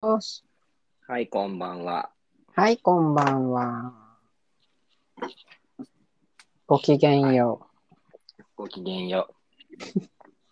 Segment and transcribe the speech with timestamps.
[0.00, 0.44] よし。
[1.08, 2.10] はい、こんばんは。
[2.54, 3.92] はい、こんばんは。
[6.68, 7.66] ごきげんよ
[8.38, 8.42] う。
[8.54, 10.00] ごきげんよう。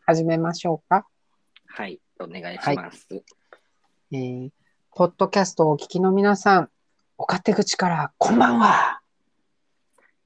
[0.05, 1.07] 始めましょうか。
[1.69, 3.07] はい、お願いします。
[4.11, 4.51] えー、
[4.93, 6.71] ポッドキャストをお聞きの皆さん、
[7.17, 9.01] お勝手口からこんばんは。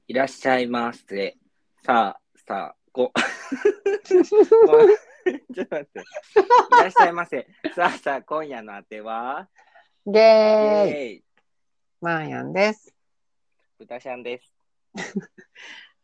[0.07, 1.37] いらっしゃいませ。
[1.85, 3.11] さあ、さあ、こ、
[5.53, 5.99] ちょっと待って。
[5.99, 7.47] いらっしゃいませ。
[7.75, 9.47] さあさあ、今夜のあては、
[10.05, 11.23] ゲイーイイ、
[12.01, 12.93] マーヤンです。
[13.77, 14.53] 豚ちゃんです。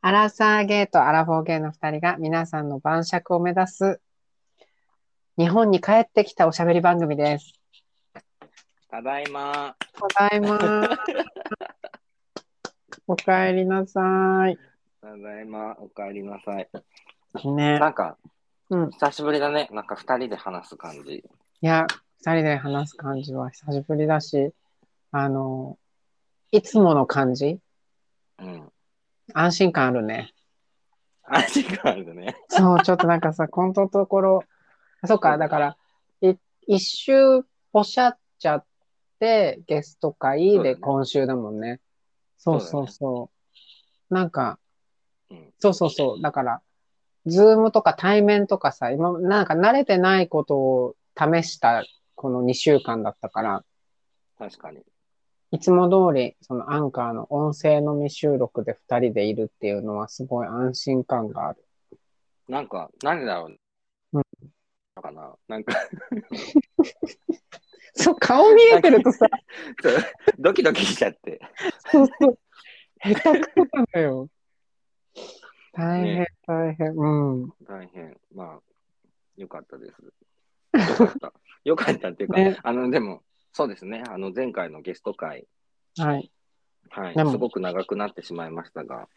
[0.02, 4.02] アラサーゲーとアラフォーゲーの二人が皆さんの晩酌を目指す
[5.38, 7.54] 日本に帰ってきたおしゃべり番組です。
[8.90, 9.76] ただいま。
[10.16, 10.58] ただいま。
[13.06, 14.58] おかえりなさい。
[15.02, 15.78] ただいま。
[15.80, 16.70] お帰りなさい。
[17.46, 17.80] ね。
[17.80, 18.18] なんか、
[18.70, 18.92] うん。
[18.92, 19.70] 久しぶりだね。
[19.72, 21.16] なんか二人で話す感じ。
[21.16, 21.24] い
[21.62, 21.88] や、
[22.20, 24.52] 二人で話す感じは久しぶりだし、
[25.12, 25.78] あの、
[26.52, 27.60] いつもの感じ？
[28.40, 28.72] うん。
[29.34, 30.34] 安心感あるね。
[31.24, 32.36] 味があるね。
[32.50, 34.44] そう、ちょっとなんかさ、 このところ、
[35.02, 35.78] あそっか、だから、
[36.22, 36.36] い
[36.68, 38.66] 一周ポシャっちゃっ
[39.20, 41.82] て、ゲスト会で今週だもんね。
[42.38, 43.30] そうねそううそ
[44.10, 44.14] う。
[44.14, 44.60] なんか、
[45.30, 45.54] うん。
[45.60, 46.22] そうそうそう。
[46.22, 46.62] だから、
[47.28, 51.84] ズームとか対面とかさ、今、なんか慣れてないことを試した
[52.16, 53.64] この2週間だったから、
[54.38, 54.82] 確かに。
[55.52, 61.64] いつも通り、そのアンカーの音声のみ収録で2人でいるっていうのはすごい安心感がある。
[62.48, 63.58] なんか、なんでだろう。
[64.14, 64.24] うん
[64.98, 65.74] のかななんか、
[67.94, 69.28] そう、顔見えてるとさ、
[70.38, 71.40] ドキドキしちゃって。
[71.92, 72.40] そうそう、
[73.02, 74.28] 下手くそなんだよ。
[75.78, 76.94] 大変ね、大変。
[76.96, 77.08] う
[77.46, 77.50] ん。
[77.68, 78.18] 大変。
[78.34, 78.60] まあ、
[79.38, 80.04] よかったです。
[80.74, 81.34] よかった。
[81.64, 84.04] よかったっていうか、ねあの、でも、そうですね。
[84.10, 85.48] あの、前回のゲスト会、
[85.98, 86.32] はい。
[86.90, 89.08] はい、すごく長くなってしまいましたが、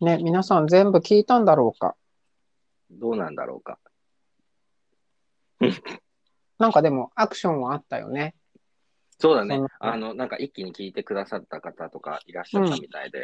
[0.00, 1.96] ね、皆さん全部聞いたんだろうか。
[2.90, 3.78] どうなんだろうか。
[6.58, 8.34] なんかでもアクションはあったよね。
[9.18, 9.60] そうだね。
[9.78, 13.22] あの、なんか一気に聞いてくださった方とかいらっしゃったみたいで、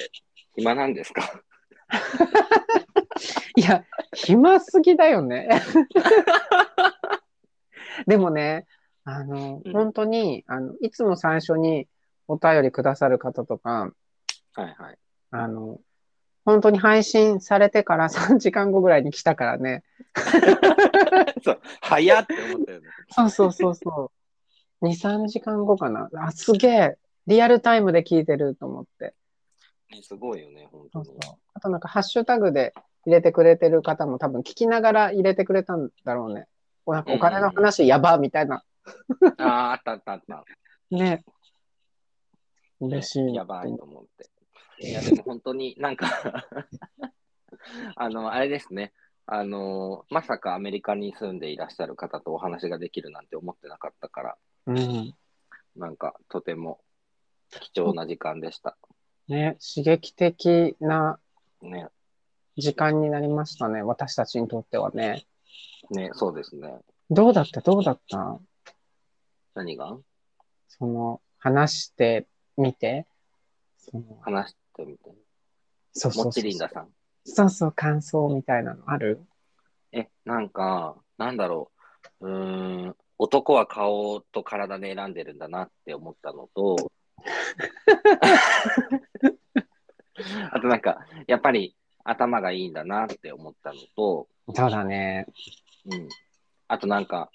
[0.55, 1.43] 暇なんですか？
[3.57, 3.85] いや、
[4.15, 5.49] 暇すぎだよね。
[8.07, 8.67] でもね、
[9.05, 11.89] あの、うん本当に、あの、いつも最初に
[12.27, 13.93] お便りくださる方とか、
[14.55, 14.99] はいはい。
[15.31, 15.81] あの、
[16.45, 19.83] 本当に配信されてから3時間後ぐらいに来たからね。
[21.45, 22.87] そう、早って思ったよね。
[23.11, 24.13] そうそうそうそ
[24.81, 24.87] う。
[24.87, 26.09] 2、3時間後かな。
[26.15, 26.99] あ、すげえ。
[27.27, 29.15] リアルタイムで聞いてると思って。
[29.91, 31.05] ねすごいよね、本当に。
[31.07, 31.35] そうそう。
[31.55, 32.75] あとなんかハッシュタグで
[33.07, 36.47] 入れてくれてる方も多分聞きながら入れてくれたんだろうね。
[36.87, 38.65] おなんかお金の話やばみたいな。
[39.39, 40.45] ああ、あったあったあった。
[40.91, 41.25] ね。
[42.81, 43.35] 嬉しい。
[43.35, 44.31] やばいと思って。
[44.81, 46.07] いや、でも本当になんか
[47.97, 48.93] あの、あれですね。
[49.27, 55.15] あの、まさかアメリカに住んでいらっしゃる方とお話ができるなんて思ってなかったから、うん。
[55.77, 56.81] なんかとても
[57.51, 58.79] 貴重な時間でした。
[59.29, 61.19] ね、刺激的な
[61.61, 61.89] ね、
[62.57, 63.83] 時間になりましたね。
[63.83, 65.27] 私たちにとってはね。
[65.91, 66.79] ね、そうですね。
[67.11, 67.61] どうだった？
[67.61, 68.39] どうだった？
[69.55, 69.97] 何が？
[70.69, 73.07] その、話してみて。
[73.77, 75.11] その話してみて。
[75.93, 76.89] そうそうそうもっちりんださん。
[77.25, 79.21] そうそう、感想みたいなのある？
[79.93, 81.71] え、なんか、なんだろ
[82.21, 82.29] う。
[82.29, 86.93] うーん、男は顔と体で選んでるんだなって思ったのと、
[90.51, 95.27] あとなんか、やっぱり頭がいいんだなって思ったのと、そうだね。
[95.91, 96.09] うん。
[96.69, 97.31] あとなんか、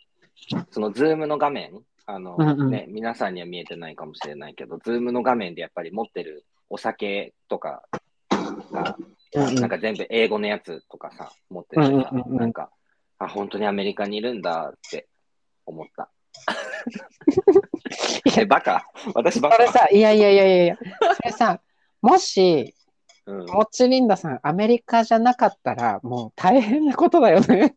[0.72, 7.84] そのズームの画面、あの、うんうんね、皆さんには見えてないかもしれないけど、ズームの画面でやっぱり持ってるお酒とか
[8.72, 9.14] が、うんうん
[9.56, 12.70] なんか全部英語のやつとかさ、持っててさ、うんうんうんうんなんか、
[13.18, 15.08] あ、本当にアメリカにいるんだって
[15.66, 16.12] 思った。
[18.40, 18.86] え、バカ。
[19.14, 19.56] 私バカ。
[19.56, 20.78] それさ、いやいやいやいやいや、
[21.16, 21.62] それさ、
[22.02, 22.74] もし、
[23.26, 27.76] うん、もっちりんださん、アメリカじゃなかったら、もう大変なことだよね。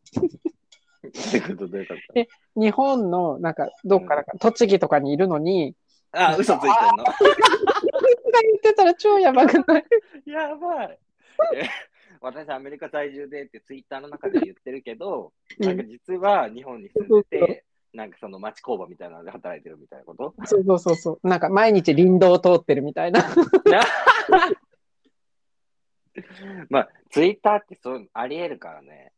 [1.03, 2.61] どういうことどういうこと？
[2.61, 4.25] 日本の、なんか、どっか、なん。
[4.25, 5.75] か栃木とかにいるのに、
[6.13, 7.05] あ、嘘ついてんの。
[7.05, 7.15] が
[8.43, 9.85] 言ってたら超やばくない？
[10.27, 10.99] やばい。
[11.55, 11.69] え
[12.21, 17.65] 私、アメリカ在住でってツイッターの中で言ってるけど、なんか実は日本に住んでて、
[17.97, 20.35] なんかその町工場みたいなので働いてるみたいなこと？
[20.45, 21.29] そうそうそうそう。
[21.29, 23.25] なんか毎日林道を通ってるみたいな。
[26.71, 29.13] まあ、ツイッターってそうありえるからね。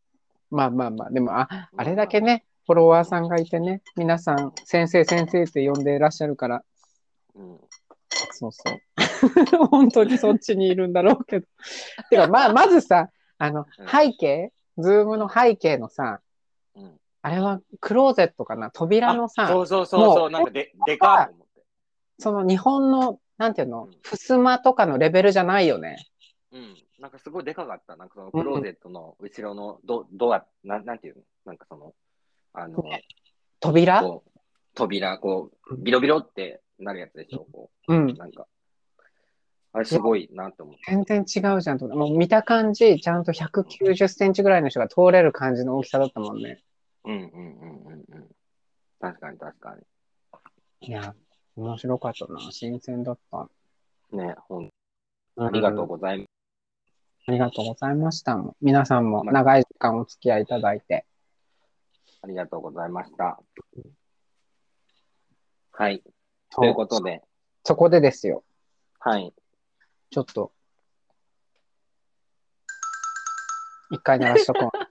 [0.50, 6.64] まあまあまあ、でも、あ、あれだけね、フォロワーさんがいてね、皆さん、先生先生って呼んでいらっしゃるから、
[7.34, 7.60] うん。
[8.32, 9.66] そうそう。
[9.70, 11.46] 本当にそっちにいるんだろうけど。
[12.10, 16.27] てか、まあ、まずさ、あのうん、背景、ズームの背景のさ、うん。
[17.22, 18.70] あれはクローゼットかな？
[18.70, 21.62] 扉のさ、そうそうそうもそうう、なんかで、でかっと思って。
[22.18, 23.84] その日本の、なんていうの？
[23.84, 26.06] うん、襖とかのレベルじゃないよね。
[26.52, 26.76] うん。
[27.00, 27.96] なんかすごいでかかった。
[27.96, 31.22] なんかそのクローゼットの後ろのド,、ドア、なんなんていうの？
[31.46, 31.94] なんかその、
[32.52, 32.82] あの、
[33.60, 34.02] 扉？
[34.02, 34.30] こう、
[34.74, 37.46] 扉、こう、ビロビロってなるやつでしょ？
[37.52, 38.14] こうんう、。
[38.14, 38.46] なんか。
[39.74, 40.80] あれすごいなって思って。
[40.86, 41.86] 全然違うじゃんと。
[41.88, 46.62] もう見た感じ、ちゃんと190センチぐらいの人が通れる感じの大きさだったもんね。
[47.04, 48.28] うんうんうんうんうん。
[49.00, 49.76] 確かに確か
[50.80, 51.14] いや、
[51.56, 52.40] 面白かったな。
[52.50, 53.48] 新鮮だった。
[54.12, 54.18] に。
[54.18, 54.70] ね、ほん、
[55.36, 56.28] あありがとうございます。
[57.28, 58.42] ありがとうございました。
[58.60, 61.04] 皆さんも長い時間お付き合いいただいて。
[62.22, 63.38] ありがとうございました。
[65.72, 66.02] はい。
[66.50, 67.22] そということで、
[67.64, 68.44] そこでですよ。
[68.98, 69.32] はい。
[70.10, 70.52] ちょっと。
[73.90, 74.87] 一回鳴らしとこう。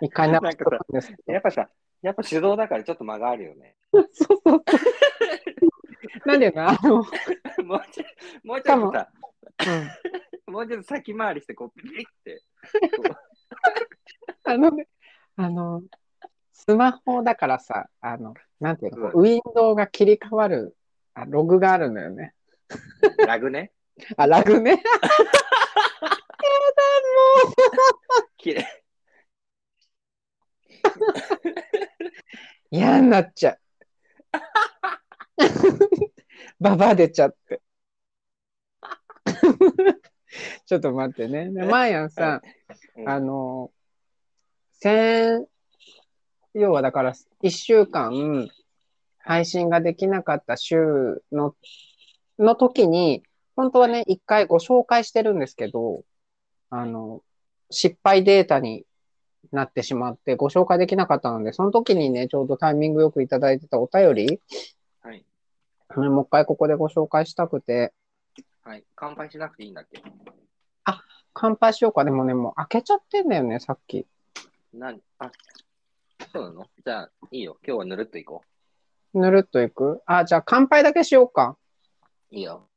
[0.00, 1.32] 一回鳴らしとこうんですけど。
[1.32, 1.68] やっぱさ、
[2.02, 3.76] やっぱ手動だからちょっと間があるよね。
[3.92, 4.62] そうそうそう。
[6.26, 6.96] なんでな、あの、
[7.64, 8.04] もうちょ
[8.44, 9.08] もうちょっとさ、
[10.46, 10.52] うん。
[10.52, 12.42] もうちょっと先回りして、こう、ピリって。
[14.44, 14.88] あのね、
[15.36, 15.82] あの、
[16.52, 20.76] スマホだからさ、あの、なんていうの、うウィンドウが切り替わる、
[21.14, 22.34] あログがあるんだよね。
[23.26, 23.72] ラグね。
[24.16, 24.82] あ、ラグね。
[28.36, 28.64] きれい。
[32.70, 33.58] 嫌になっちゃう。
[36.60, 37.62] ババ出ちゃって。
[40.66, 41.50] ちょっと待ってね。
[41.50, 42.42] でマーヤンさ、
[42.96, 43.70] うんあの、
[44.72, 45.46] 先、
[46.54, 48.48] 要はだから、一週間
[49.18, 51.54] 配信ができなかった週の、
[52.38, 53.22] の時に、
[53.54, 56.04] 本当はね、一回ご紹介してるんですけど、
[56.70, 57.22] あの、
[57.70, 58.84] 失敗データに
[59.52, 64.40] なってしまってご紹介できなかったので、その時にね、ちょうどタイミングよくいただいてたお便り、
[65.02, 65.24] はい。
[65.96, 67.92] ねもう一回ここでご紹介したくて、
[68.62, 68.84] はい。
[68.94, 70.02] 乾杯しなくていいんだっけ？
[71.38, 72.02] 乾杯しようか。
[72.04, 74.06] でもね、もう開けちゃってんだよね、さっき。
[74.72, 75.30] 何あ、
[76.32, 76.66] そうなの？
[76.82, 77.58] じゃあ、いいよ。
[77.62, 78.42] 今日はぬるっといこ
[79.12, 80.02] ぬるっといく？
[80.06, 81.58] あ、じゃあ乾杯だけしようか。
[82.32, 82.34] う。
[82.34, 82.68] いいよ。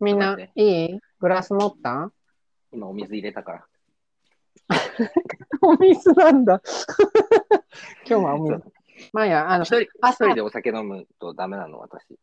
[0.00, 1.00] みんないい？
[1.20, 2.10] グラス持った？
[2.72, 3.66] 今お水入れたから。
[5.62, 6.60] お水なんだ。
[8.08, 8.62] 今日はお水。
[9.12, 12.18] まあや、あの一、人、一朝人でお酒飲むとダメなの、私。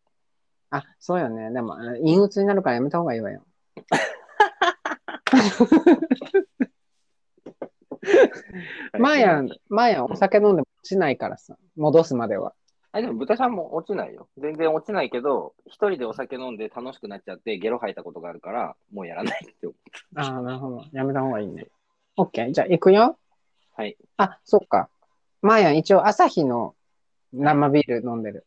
[0.72, 1.52] あ、そうよね。
[1.52, 3.44] でも、陰鬱になるからやめた方がいいわよ。
[9.00, 12.54] マーヤン、マーヤンお酒飲んでも落ちないからさ、戻すまでは。
[12.92, 14.28] あ、でも豚さんも落ちないよ。
[14.38, 19.78] 全然落ちないけど、一人でお酒飲んで楽しくなっちゃって、ゲロ吐いたことがあるから、もうやらないって思う。
[20.16, 20.84] ああ、なるほど。
[20.92, 21.68] やめた方がいいね。
[22.16, 22.52] オッケー。
[22.52, 23.18] じゃあ、行くよ。
[23.76, 23.98] はい。
[24.18, 24.90] あ、そっか。
[25.42, 26.76] マーヤン、一応、朝日の
[27.32, 28.46] 生ビール飲んでる。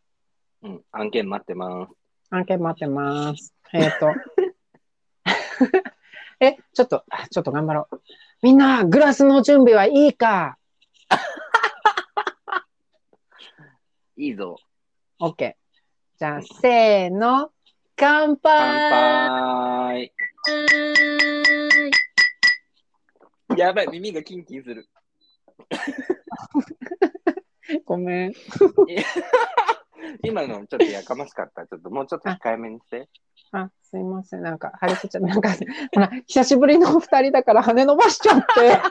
[0.62, 0.84] うん。
[0.92, 1.92] 案件待ってます。
[2.30, 3.52] 案件待ってます。
[3.72, 4.12] えっ、と。
[6.40, 8.00] え、ちょっと、あちょっと頑張ろう。
[8.42, 10.58] みんな、グラスの準備はいいか
[14.16, 14.56] いいぞ。
[15.19, 16.19] オッケー。
[16.19, 17.50] じゃあ、せーの。
[17.96, 20.12] 乾杯乾杯。
[23.58, 24.89] やばい、耳がキンキンする。
[27.84, 28.34] ごめん。
[30.22, 31.67] 今のちょっとやかましかった。
[31.67, 33.08] ちょっともうちょっと控えめにして。
[33.53, 34.43] あ、すいません。
[34.43, 35.29] なんか、張り切っちゃった。
[35.29, 35.51] なんか、
[35.94, 38.46] ほら、久しぶりのお二人だから羽伸ばしちゃって。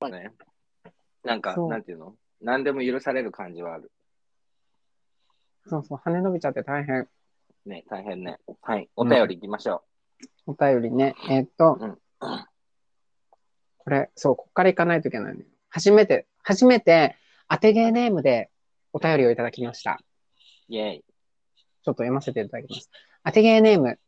[0.00, 0.32] まあね。
[1.24, 2.16] なんか、なんていうの？
[2.40, 3.90] 何でも許される感じはある。
[5.66, 7.08] そうそう、羽伸びちゃって大変。
[7.68, 8.38] ね、大変ね。
[8.62, 8.88] はい。
[8.96, 9.82] お便り行きましょ
[10.46, 11.14] お便りね。
[11.28, 11.98] えっ、と、うん
[13.88, 15.46] これ、そう、こっから行かないといけないね。
[15.70, 17.16] 初めて、初めて、
[17.48, 18.50] 当てゲーネームで
[18.92, 19.98] お便りをいただきました。
[20.68, 20.74] う。
[20.74, 21.00] イェイ。
[21.00, 22.90] ちょっと読ませていただきます。
[23.24, 23.98] 当てゲーネーム。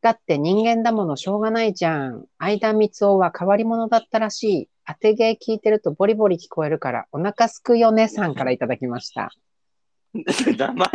[0.00, 2.24] だって人間だものしょうがないじゃん。
[2.40, 4.68] 相田光夫は変わり者だったらしい。
[4.84, 9.30] 当てゲー聞いてるとボリボリ聞こえるからお腹すくよねさんからいただきました。
[10.14, 10.88] 名前だ。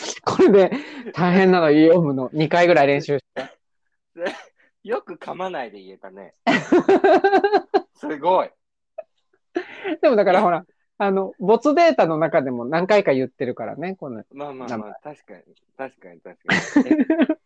[0.24, 0.70] これで
[1.12, 3.50] 大変なの読むの2回ぐらい練習して。
[4.82, 6.34] よく噛まないで言えたね。
[7.94, 8.50] すごい。
[10.00, 10.64] でもだからほら、
[10.96, 14.24] あの、没データの中でも何回か言ってるからね、この。
[14.32, 15.42] まあまあまあ、確かに、
[15.76, 16.54] 確かに、確か
[16.88, 17.00] に。
[17.00, 17.40] え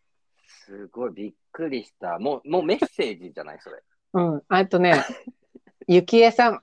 [0.47, 2.19] すごいびっくりした。
[2.19, 3.83] もう、もうメッセージじゃないそれ。
[4.13, 4.43] うん。
[4.47, 5.03] あとね、
[5.87, 6.61] ゆきえさん。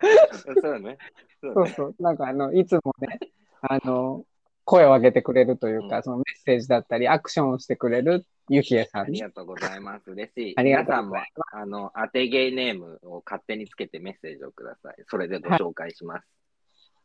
[0.32, 0.98] そうだね。
[1.40, 1.68] そうだね。
[1.68, 2.02] そうそう。
[2.02, 3.18] なんかあの、いつもね、
[3.62, 4.24] あの、
[4.64, 9.12] 声を上げてくれるというか、うんそのメッセージだったり、アクションをしてくれるゆきえさあんね。
[9.14, 10.10] りがとうございます。
[10.10, 10.54] 嬉しい。
[10.56, 14.94] ありがとうござい皆さんも、あの、当てゲーネームを勝手につけてメッセージをください。
[15.06, 16.26] それでご紹介します。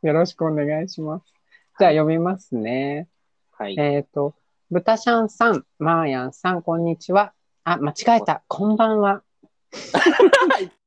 [0.02, 1.26] よろしくお願いします。
[1.78, 3.08] じゃあ読みますね。
[3.52, 3.76] はい。
[3.78, 4.34] えっ、と、
[4.70, 7.32] ブタシャンさん、マーヤンさん、こんにちは。
[7.64, 8.42] あ、間違えた。
[8.48, 9.22] こんばんは。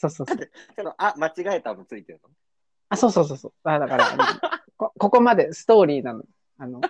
[0.00, 0.38] そうそうそう。
[0.74, 2.30] けどあ、間違えたのついてるの？
[2.88, 3.52] あ、そうそうそうそう。
[3.64, 4.06] あだから、
[4.78, 6.24] こ、ここまでストーリーなの。
[6.56, 6.80] あの、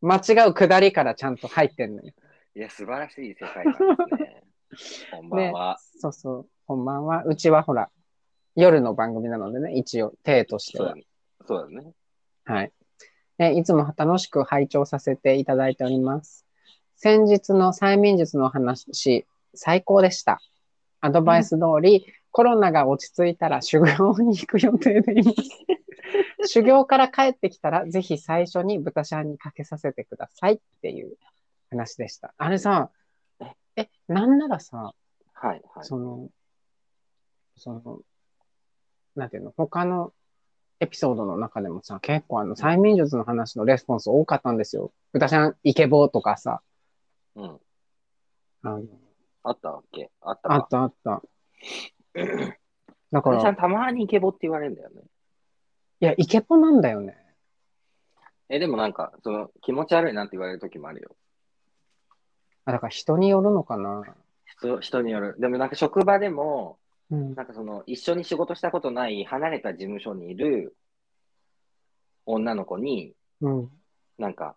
[0.00, 2.12] 間違うくだりからちゃんと入ってんのよ。
[2.54, 3.72] いや、素晴らしい世界観
[4.08, 4.44] ですね。
[5.10, 5.78] こんばんは。
[5.98, 6.48] そうそう。
[6.66, 7.24] こんばんは。
[7.24, 7.90] うちはほら、
[8.54, 10.94] 夜の番組なのでね、一応、体としてはそうだ。
[10.96, 11.06] ね。
[11.46, 11.92] そうだね。
[12.44, 12.72] はい。
[13.38, 16.46] えいつも楽しく拝聴させていただいております。
[16.96, 20.40] 先日の催眠術の話、最高でした。
[21.00, 25.38] アドバイス通り、コロナが落ち着いたら修行に行く予定でいます。
[26.46, 31.16] 修行から帰ってきたら、ぜひ最初に豚シャンにかけさせてくださいっていう
[31.70, 32.34] 話でした。
[32.38, 32.90] あれさ、
[33.76, 34.94] え、なんならさ、
[35.34, 35.84] はい、はい。
[35.84, 36.28] その、
[37.56, 38.00] その、
[39.16, 40.12] なんていうの、他の
[40.80, 44.92] エピソードの中でもさ、結構あの、催眠術の話のレスポンス多かったんですよ。
[45.12, 46.62] 豚ちゃん、イケボとかさ、
[47.36, 47.60] うん。
[48.62, 48.82] あの、
[49.42, 50.10] あったっけ？
[50.20, 50.54] あったか。
[50.54, 51.22] あったあった。
[52.14, 55.02] だか私はら、たまにイケボって言われるんだよね。
[56.00, 57.16] いや、イケボなんだよね。
[58.48, 61.16] え、でもなんか、その、気持ち悪いなって言われる時もあるよ。
[62.64, 64.02] あ、だから人によるのかな。
[64.44, 65.36] 人人による。
[65.38, 66.78] でもなんか職場でも、
[67.10, 67.34] うん。
[67.34, 70.76] なんかその、一緒に仕事したことない離れた事務所にいる
[72.26, 73.70] 女の子に、うん。
[74.18, 74.56] なんか、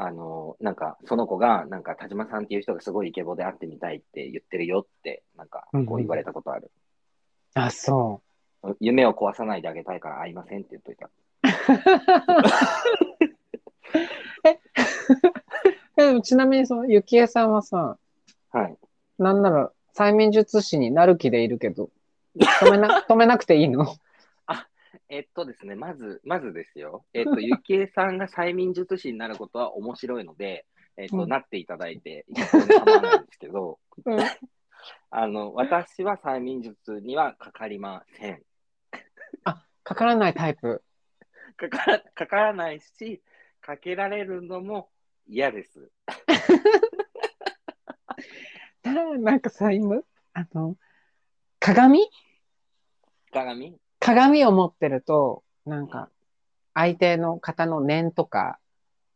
[0.00, 6.70] あの、なんか、その子が、なんか、田島さんっていう人がすごいイケボで会ってみたいって言ってるよって、なんか、こう言われたことある。
[7.54, 8.22] あ、そ
[8.80, 11.06] 夢を壊さないであげたいから会いませんって言っといた。
[11.06, 11.10] う。
[14.48, 14.60] え
[15.96, 17.98] でもちなみにその、ゆきえさんはさ、
[18.52, 18.76] はい。
[19.18, 21.90] なんなら催眠術師になる気でいるけど、
[22.36, 23.96] 止めな、止めなくていいの？
[25.10, 27.06] えっとですね、まず、まずですよ。
[27.14, 34.18] えっと、ゆきえさんが催眠術師になることは面白いので、えっと、うんなっていただいて、一向に構わないんですけど、うん
[35.10, 38.42] あの、私は催眠術にはかかりません。
[39.44, 40.82] かからないタイプ。
[41.56, 43.22] かから、かからないし、
[43.62, 44.90] かけられるのも
[45.26, 45.90] 嫌です。
[48.82, 50.02] だなんかさ、今、
[50.34, 50.76] あの、
[51.58, 52.06] 鏡？
[53.32, 53.80] 鏡？
[54.08, 56.08] 鏡を持ってると、なんか、
[56.72, 58.58] 相手の方の念とか、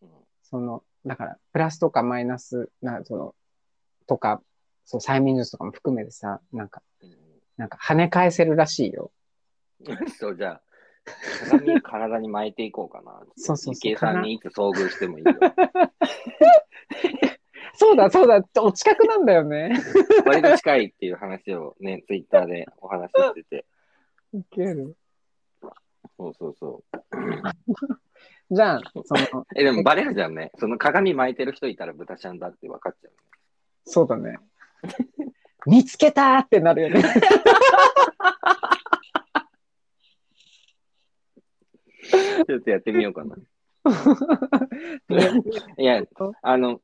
[0.02, 0.08] うん
[0.42, 3.34] その、だから、プラスとかマイナスな、その、
[4.06, 4.42] とか、
[4.84, 7.16] そう、催眠術とかも含めてさ、なんか、うん
[7.58, 9.12] なんか跳ね返せるらしいよ。
[10.18, 10.62] そう、じゃあ、
[11.48, 13.20] 鏡体に巻いていこうかな。
[13.36, 15.32] そうそうそう池江さんにいつ遭遇してもいいよ。
[17.74, 19.72] そうだ、そうだ、お近くなんだよね。
[20.26, 23.66] 割と近いっていう話をね、ツイッターでお話ししてて。
[24.34, 24.96] いける。
[26.16, 26.98] そうそうそう。
[28.50, 30.50] じゃあ、その、 え、でもバレるじゃんね。
[30.58, 33.12] その鏡巻いてる人いたら豚ちゃんだって分かっちゃう、
[33.84, 34.38] そうだね。
[35.66, 37.02] 見つけたーってなるよね。
[42.46, 43.36] ちょっとやってみようかな。
[45.78, 46.02] いや、
[46.42, 46.80] あの、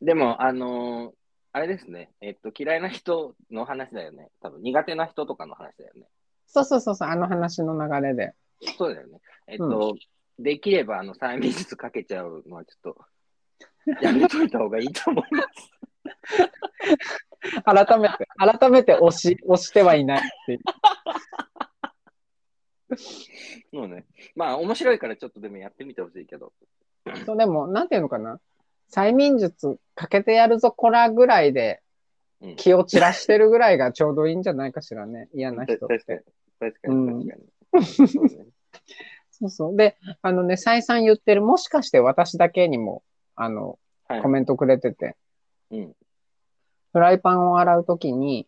[0.00, 1.14] でも、あの
[1.52, 2.10] あれですね。
[2.20, 4.30] えっと、嫌いな人の話だよね。
[4.40, 6.06] 多分、苦手な人とかの話だよね。
[6.52, 8.34] そうそうそうそう、あの話の流れで。
[8.76, 9.20] そうだよね。
[9.46, 9.94] えっと、
[10.38, 15.70] できれば、あの、催眠術かけちゃうのはちょっと、やめといた方がいいと思います。
[17.64, 20.60] 改めて、改めて押し、押してはいないっていう。
[23.72, 24.04] もうね。
[24.36, 26.52] まあ、面白いからちょっとでもやってみてほしいけど。
[27.24, 28.38] そう、でも、なんていうのかな。
[28.94, 31.80] 催眠術かけてやるぞ、こらぐらいで
[32.42, 35.28] うん気を散らしてるぐらいがちょうどいいんじゃないかしらね。
[35.32, 36.24] 嫌な人っ確かにて。。
[36.62, 37.28] 確かに。
[37.28, 37.36] 確か
[38.02, 38.08] に。
[38.08, 38.46] そうね
[39.30, 39.76] そうそう。
[39.76, 43.02] で、あのね、再三言ってる、もしかして私だけにも、
[43.34, 45.16] あの、はいコメントくれてて、
[45.70, 45.96] うん。
[46.92, 48.46] フライパンを洗うときに、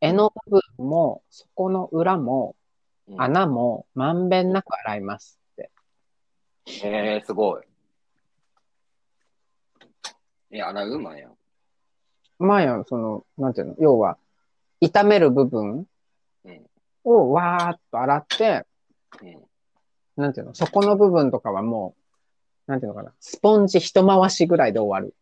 [0.00, 2.54] 柄の部分も、底の裏も、
[3.08, 5.70] うん穴も、まんべんなく洗いますって。
[6.66, 7.62] へえすごい。
[10.50, 11.30] え、洗うまや。
[12.38, 14.18] まあや、その、なんていうの、要は、
[14.82, 15.86] 炒める部分うん。
[17.06, 18.66] をわーっと洗って、
[19.22, 19.42] うん。
[20.16, 21.94] なんていうの、そこの部分とかはも
[22.68, 25.14] う、なんていうのかな、スポンジ一回しぐらいで終わる。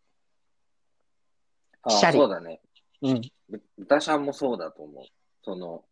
[1.83, 2.61] あシャリそうだね。
[3.03, 3.21] うん。
[3.51, 5.05] ぶ豚しゃんもそうだと思う。
[5.43, 5.85] その、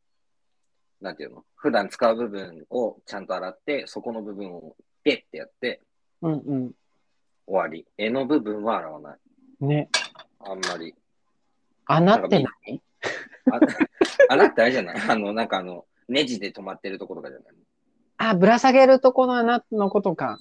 [1.00, 5.82] なんていうの普段使う部分をちゃんと洗って、そこの部分をペッてやって
[6.22, 6.74] うんう
[7.46, 7.86] 終わり。
[7.98, 9.14] 柄の部分は洗わな
[9.60, 9.64] い。
[9.66, 9.68] ん。
[9.68, 9.90] ね。
[10.40, 10.94] あんまり。
[11.84, 12.80] 穴って何あ
[14.28, 14.96] 穴 ってあれじゃない？
[15.08, 17.54] あの、なんかあの、ネジで止まってるところとかじゃない？
[18.18, 20.38] あ、ぶら下げるとこの穴のことか。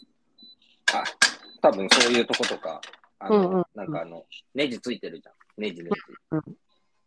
[0.93, 1.03] あ、
[1.62, 2.81] 多分そういうとことか、
[3.20, 5.36] あの、うんうんうんなんかあの、ネジついてるじゃん。
[5.58, 5.98] ネジネジ。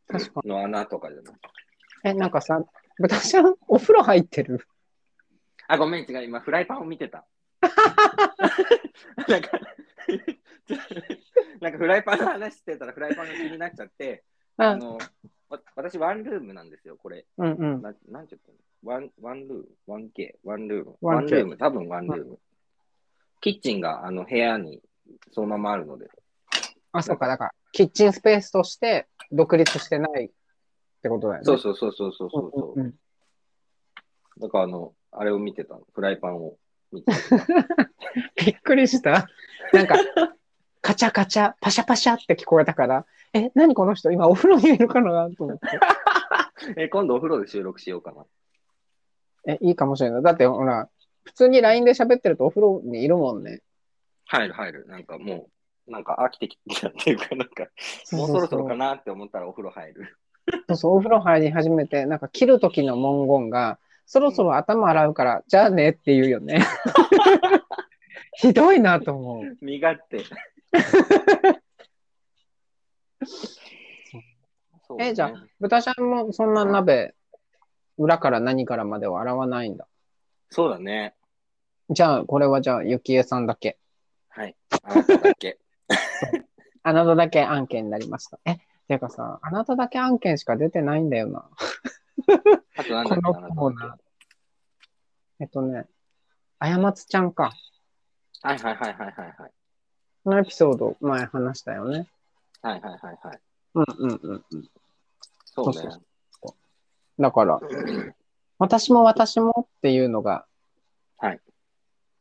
[0.07, 1.35] 確かの穴とかじゃない？
[2.05, 2.61] え、なんかさ、
[2.99, 4.67] 豚ちゃんお風呂入ってる？
[5.69, 6.25] あ、ごめん、違う。
[6.25, 7.25] 今、フライパンを見てた。
[9.29, 9.51] なんか、
[11.61, 14.25] なんかフライパンの話してたら、フライパンが気になっちゃって、
[14.59, 15.01] ああ、の、わ
[15.77, 17.27] 私、ワンルームなんですよ、これ。
[17.39, 17.83] うんうん。
[17.83, 18.59] ななんて言ったの？
[18.83, 22.39] ワン、ワンルーム、ワン K、ワンルーム？1K ワンルーム、多分ワンルーム。
[23.41, 24.81] キッチンがあの部屋に
[25.33, 26.09] そのままあるので。
[26.93, 30.31] あ、そうか、だから、キッチンスペースとして独立してないっ
[31.03, 31.45] てことだよね。
[31.45, 32.95] そうそうそうそうそうそうんうん
[34.39, 35.87] だからあの、あれを見てたの。
[35.93, 36.57] フライパンを
[36.91, 37.13] 見て
[38.45, 39.29] びっくりした。
[39.73, 39.97] なんか、
[40.81, 44.13] カチャカチャ、パシャパシャって聞こえたから、え、何この人？
[44.13, 45.67] 今お風呂にいるかなと思って。
[45.67, 46.53] た。
[46.81, 48.25] え、今度お風呂で収録しようかな。
[49.47, 50.23] え、いいかもしれない。
[50.23, 50.89] だって、ほら、
[51.25, 53.61] 普通に LINE で喋ってるとお風呂にいるもんね。
[54.27, 54.87] 入る入る。
[54.87, 55.49] なんかも
[55.89, 57.67] う、なんか飽きてきたっていうか、なんか、
[58.13, 60.17] もうそろそろかなって思ったらお風呂入る。
[60.69, 66.63] そうそう、お風呂入り始めて、なんか切る時の文言が、そろそろ頭洗うから、じゃあねって言うよね。
[68.37, 69.57] ひどいなと思う。
[69.61, 70.25] 身勝手。
[74.87, 77.15] そうねえじゃ豚ちゃんもそんな鍋、
[77.97, 79.87] 裏から何からまでは洗わないんだ。
[80.51, 81.15] そうだね。
[81.91, 83.79] じゃあ、これはじゃあ、ゆきえさんだけ。
[84.29, 84.57] はい。
[84.83, 85.59] あなただけ。
[86.83, 88.39] あなただけ案件になりました。
[88.45, 91.49] え、てかさ、あなただけ案件しか出てないんだよな。
[92.77, 93.97] あとなんだっけこのコーナー。
[95.41, 95.87] えっとね、
[96.59, 97.53] あやまつちゃんか。
[98.43, 99.53] はいはいはいはいはいはい。
[100.25, 102.07] このエピソード前話したよね。
[102.65, 103.41] はいはいはいはい。
[103.75, 104.69] うんうんうんうん。
[105.45, 105.91] そうそうね
[106.43, 106.57] そ。
[107.19, 107.61] だから、
[108.59, 110.47] 私も私もっていうのが、
[111.19, 111.41] はい。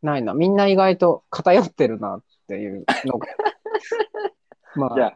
[0.02, 0.34] ないな。
[0.34, 3.28] みんな意外と偏ってるなっていうのが。
[4.76, 5.14] まあ、じゃあ、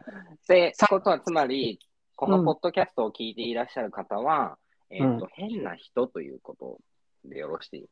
[0.48, 1.78] で、さことはつまり、
[2.16, 4.56] このポッドキャストを聞いていらっしゃる方は、
[4.88, 6.78] えっ、と、うん変な人ということ
[7.26, 7.86] でよろしい？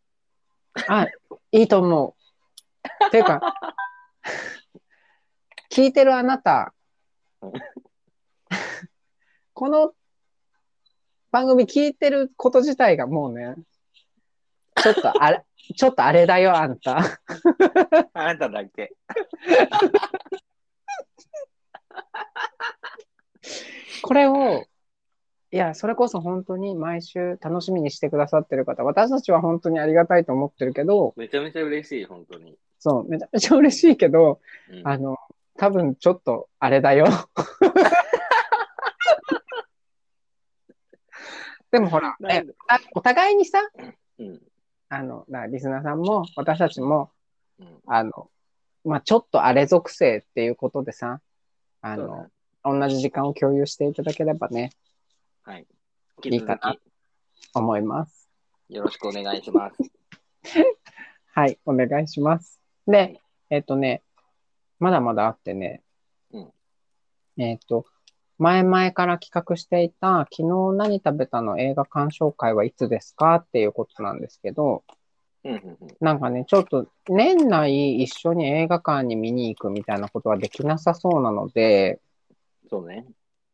[0.88, 1.06] あ、
[1.52, 3.10] いいと思う。
[3.10, 3.40] ていうか、
[5.70, 6.75] 聞いてるあなたうん、
[9.54, 9.92] この
[11.30, 13.54] 番組聞いてること自体がもうね、
[14.82, 15.44] ちょっとあれ、
[15.76, 16.98] ちょっとあれだよ、あんた。
[18.14, 18.94] あなただけ。
[24.02, 24.64] これを、
[25.50, 32.56] いや、それこそ本当に毎週楽しみにしてくださってる方、私たちは本当にありがたいと思ってるけど、めちゃめちゃ嬉しい、本当に。
[32.78, 35.16] そう、めちゃめちゃ嬉しいけど、うんあの、
[35.56, 37.06] 多分ちょっとあれだよ。
[41.70, 42.16] でもほら、
[42.94, 43.60] お互いにさ、
[44.18, 44.40] うん。
[44.88, 47.10] あの、リスナーさんも私たちも、
[47.58, 47.80] うん。
[47.86, 48.30] あの、
[48.84, 51.20] まあ、ちょっとあれ属性っていうことでさ、
[51.80, 52.28] あのね、
[52.64, 54.70] 同じ時間を共有していただければね、
[55.42, 55.66] はい。
[56.24, 56.76] いいかな
[57.54, 58.28] 思います。
[58.68, 59.76] きよろしくお願いします。
[61.34, 62.60] はい、お願いします。
[62.86, 64.02] で、えっとね、
[64.78, 65.82] まだまだあってね、
[66.32, 66.52] うん
[67.38, 67.86] えっと、
[68.38, 74.84] 前々から企画していた、昨日何食べたの映画鑑賞会はいつですかっていうことなんですけど、
[75.44, 75.96] うんうんうん。
[76.00, 82.00] なんかね、ちょっと年内一緒に映画館に見に行くみたいなことはできなさそうなので、
[82.68, 83.06] そうね。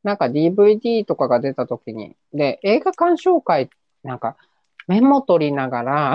[0.02, 3.70] なんか DVD とかが出た時に、で、映画鑑賞会、
[4.02, 4.37] なんか
[4.88, 6.14] メモ取りながら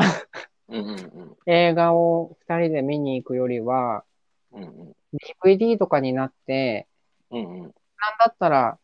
[0.69, 1.37] うんうんうん。
[1.45, 4.03] 映画を二人で見に行くよりは、
[4.57, 4.95] うんうん。
[5.45, 6.87] DVD とかになって、
[7.31, 7.61] うんうん。
[7.61, 7.71] なん
[8.19, 8.77] だったら、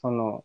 [0.00, 0.44] その、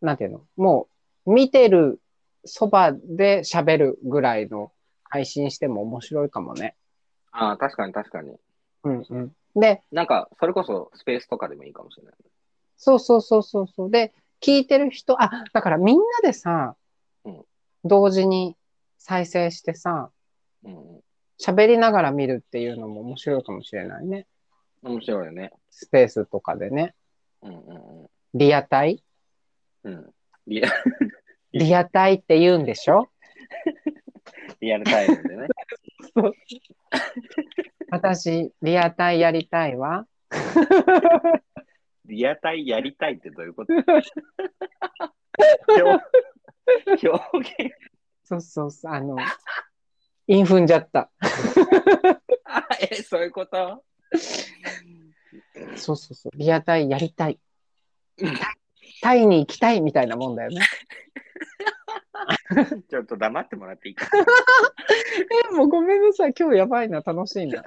[0.00, 0.88] なんていうの、も
[1.26, 2.00] う見てる
[2.44, 4.72] そばで喋るぐらいの
[5.04, 6.76] 配信しても面白いかもね。
[7.32, 8.36] ああ、確かに確かに。
[8.84, 9.32] うんうん。
[9.60, 12.14] で、なんか、それこそスペースとかでもいいかもしれない。
[12.76, 13.90] そうそうそうそうそう。
[13.90, 16.76] で、聞いてる人、あ、だからみんなでさ、
[17.24, 17.44] うん
[17.84, 18.56] 同時に
[18.98, 20.10] 再生してさ、
[20.64, 21.00] うんうん。
[21.40, 24.26] 喋りながら見るっていうのも面白いかもしれないね。
[24.82, 25.52] 面白いよね。
[25.70, 26.94] スペースとかでね。
[27.42, 27.54] うんう
[28.04, 29.02] んリアタイ？
[29.84, 29.94] うん。
[29.94, 30.10] うん。
[30.46, 30.68] リア、
[31.52, 33.08] リアタイって言うんでしょ？
[34.60, 35.46] リアルタイムでね。
[37.90, 40.06] 私、リアタイやりたいわ。
[42.04, 43.72] リアタイやりたいってどういうこと？
[43.72, 43.84] 表
[47.08, 47.74] 表現
[48.24, 49.16] そうそうそう、あの、
[50.28, 51.10] インフンじゃった。
[52.44, 53.82] あ え、そういうこと？
[55.74, 57.40] そうそうそう、リアタイやりたい。
[59.00, 60.60] タイに行きたいみたいなもんだよね。
[62.90, 64.06] ちょっと黙ってもらっていいか？
[65.50, 66.34] え、もうごめんなさい。
[66.38, 67.64] 今日やばいな、楽しいな。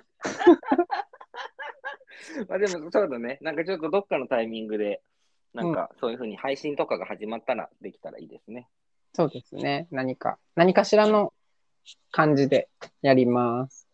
[2.47, 3.39] まあでもそうだね。
[3.41, 5.01] なんかちょっとどっかのタイミングで、
[5.55, 8.67] なんかそういうふうに配信とかが始まったらできたらいいですね。
[9.13, 9.87] そうですね。
[9.89, 11.33] 何か、何かしらの
[12.11, 12.69] 感じで
[13.01, 13.87] やります。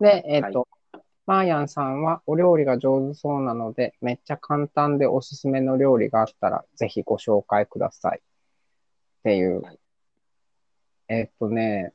[0.00, 0.68] で、えっ、と、
[1.26, 8.18] マーヤンさんはお料理が上手そうなので、めっちゃ簡単でおすすめの料理があったら、ぜひご紹介ください。
[8.18, 8.20] っ
[9.24, 9.60] ていう。
[9.60, 9.78] はい
[11.08, 11.92] えっ、とね、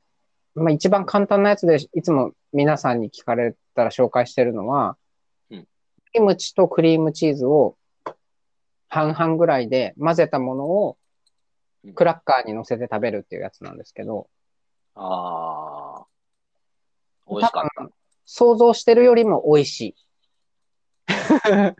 [0.55, 4.97] まあ一番簡単なやつで、いつも皆さんに聞かれたら紹介してるのは、
[5.49, 5.67] うん
[6.13, 7.77] キムチとクリームチーズを
[8.89, 10.97] 半々ぐらいで混ぜたものを
[11.85, 14.27] うんクラッカーに乗せて食べるっていうやつなんですけど、
[14.95, 16.05] ああ。
[17.29, 17.89] 美味しかった。
[18.25, 19.95] 想像してるよりも美味しい。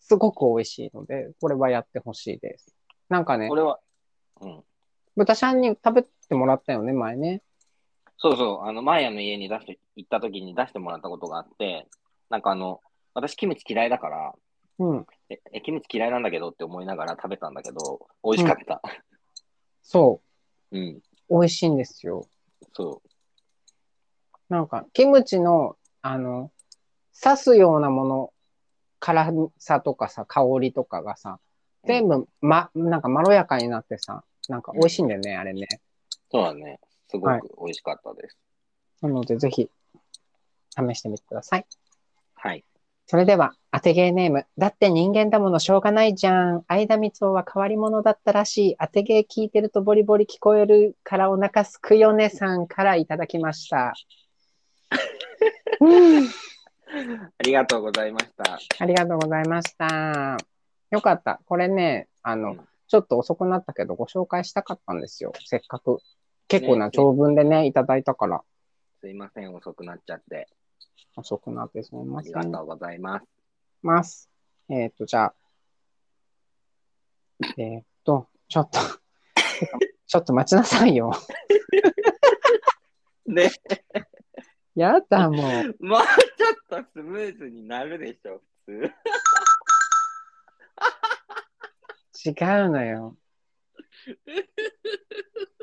[0.00, 2.74] すごく美味しいので、これはやってほしいです。
[3.08, 3.80] なんかねこ、れは、
[4.40, 4.64] うん。
[5.16, 7.42] 豚ちゃんに食べてもらったよね、前ね。
[8.16, 11.86] そうそう、あの、マーヤの家に出して、行った時に出してもらったことがあって、
[12.28, 12.80] なんかあの、
[13.14, 14.34] 私キムチ嫌いだから、
[14.78, 15.06] うん。
[15.28, 18.82] え、えキムチ嫌いなんだけどって思いながら食べたんだけど、美味しかった。
[19.82, 20.22] そ
[20.72, 21.02] うん、う。
[21.30, 22.26] 美味しいんですよ。
[22.74, 23.00] そ
[24.48, 26.50] なんか、キムチの、あの、
[27.22, 28.32] 刺すようなもの、
[28.98, 31.38] 辛さとかさ、香りとかがさ、
[31.84, 35.66] 全部、ま、なんかまろやかになってさ、なんか美味しいんだよね、あれね。
[35.70, 35.76] う。
[36.32, 36.80] そうだね。
[37.08, 38.38] すごはいく美味しかったです。
[39.00, 39.70] なので、ぜひ、
[40.70, 41.66] 試してみてください。
[42.34, 42.64] はい。
[43.10, 44.46] それでは、当てゲーネーム。
[44.56, 46.64] だって人間だものしょうがないじゃん。
[46.68, 48.76] 相田光夫は変わり者だったらしい。
[48.78, 53.94] 当てゲー聞いてるとボリボリ聞こえるからお腹すくよねさんからいただきました。
[55.80, 55.86] う
[56.22, 58.60] んありがとうございました。
[58.78, 60.36] ありがとうございました。
[60.92, 61.40] よかった。
[61.46, 65.32] これね、あの、うんちょっと遅くなったけど、ご紹介したかったんですよ。
[65.44, 65.98] せっかく。
[66.48, 68.42] 結構な長文でね、いただいたから。
[69.00, 70.48] すいません、遅くなっちゃって。
[71.16, 72.32] 遅くなってすみあません。
[72.32, 73.26] りがとうございます。
[73.82, 74.30] ます。
[74.68, 75.34] えっ、と、じゃあ、
[77.56, 78.78] えっ、と、ちょっと、
[80.06, 81.12] ちょっと待ちなさいよ。
[83.26, 83.50] で、
[84.74, 85.36] やだ、も
[85.80, 85.84] う。
[85.84, 86.00] もう
[86.68, 88.92] ちょっとスムーズになるでしょ、普通。
[92.26, 93.16] 違うのよ。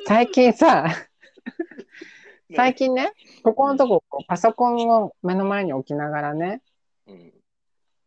[0.07, 0.87] 最近さ、
[2.55, 3.11] 最近ね、
[3.43, 6.61] ここのとこ、パソコンを目の前に置きながらね、
[7.07, 7.33] うん。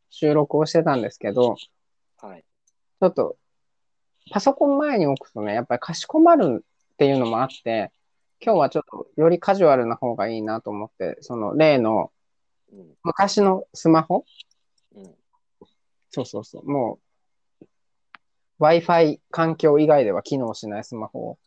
[0.08, 1.56] 収録をしてたんですけど、
[2.20, 2.44] はい。
[3.00, 3.36] ちょっと、
[4.30, 7.92] パソコン前に置くとね、やっぱりかしこまるっていうのもあって、
[8.42, 12.10] 今日はちょっとよりカジュアルな方がいいなと思って、その例の
[12.72, 12.94] うん。
[13.02, 14.24] 昔のスマホ？
[14.94, 15.14] うん。
[16.10, 16.70] そうそうそう。
[16.70, 16.98] も
[17.60, 17.66] う、
[18.60, 21.38] Wi-Fi 環境以外では機能しないスマホを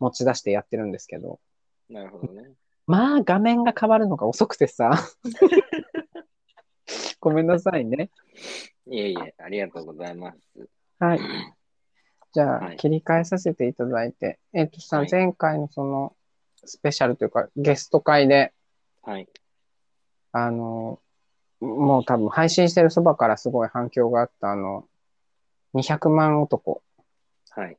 [0.00, 1.38] 持ち出してやってるんですけど、
[1.88, 2.52] なるほどね。
[2.86, 4.92] まあ画面が変わるのが遅くてさ。
[7.20, 8.10] ごめんなさいね。
[8.86, 10.68] いえいえ、ありがとうございます。
[10.98, 11.20] はい。
[12.32, 16.16] じゃあ、はい切り替えさせていただいて、えっ、とさ、はい前回のその、
[16.64, 18.52] スペシャルというか、ゲスト会で、
[19.02, 19.28] はい。
[20.32, 21.00] あの、
[21.60, 24.88] もう多分配信してるそばからすごい反響があった、あの、
[25.74, 26.82] 200万男
[27.50, 27.76] はい。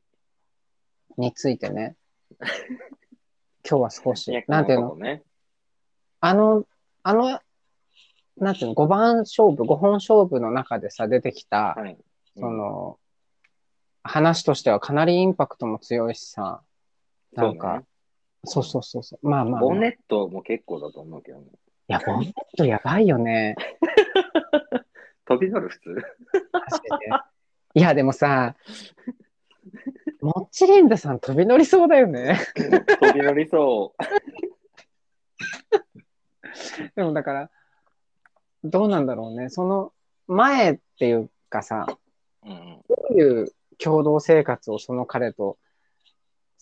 [1.17, 1.95] についてね、
[3.67, 4.95] 今日は少し、役なんていうの？
[4.95, 5.23] ね。
[6.19, 6.65] あの、
[7.03, 7.39] あの、
[8.37, 11.97] なんていうの、5番勝負、5本勝負の中でさ、出てきた、はい。
[12.37, 12.97] その、
[14.03, 16.61] 話としてはかなりインパクトも強いしさ、
[17.33, 17.83] なんか、
[18.45, 19.27] そうそうそうそう。
[19.27, 21.45] まあまあ、ボンネットも結構だと思うけどね。
[21.93, 23.55] や、ボンネットやばいよね。
[25.25, 25.95] 飛び乗る普通。
[27.75, 28.55] いや、でもさ、
[30.23, 32.39] モッチリンダさん飛び乗りそうだよね。
[32.55, 33.93] 飛び乗りそ
[36.95, 37.51] でもだから、
[38.63, 39.49] どうなんだろうね。
[39.49, 39.91] その
[40.27, 41.87] 前っていうかさ、
[42.45, 42.49] う。
[42.49, 42.81] うん。
[42.87, 45.57] どういう共同生活をその彼と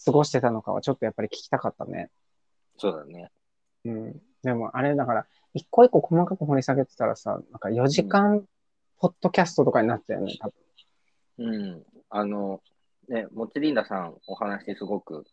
[0.04, 2.10] 過ごしてたのかはちょっとやっぱり聞きたかったね。
[2.78, 3.32] そうだね。
[3.86, 4.19] うん。
[4.41, 8.43] でもあれだから、一個一個細かく掘り下げてたらさ、なんか4時間
[8.97, 10.52] ポッドキャストとかになったよね、多
[11.38, 11.38] 分。
[11.38, 11.86] うん。
[12.10, 12.60] あの、
[13.07, 15.25] ね、もちりんださんお話すごく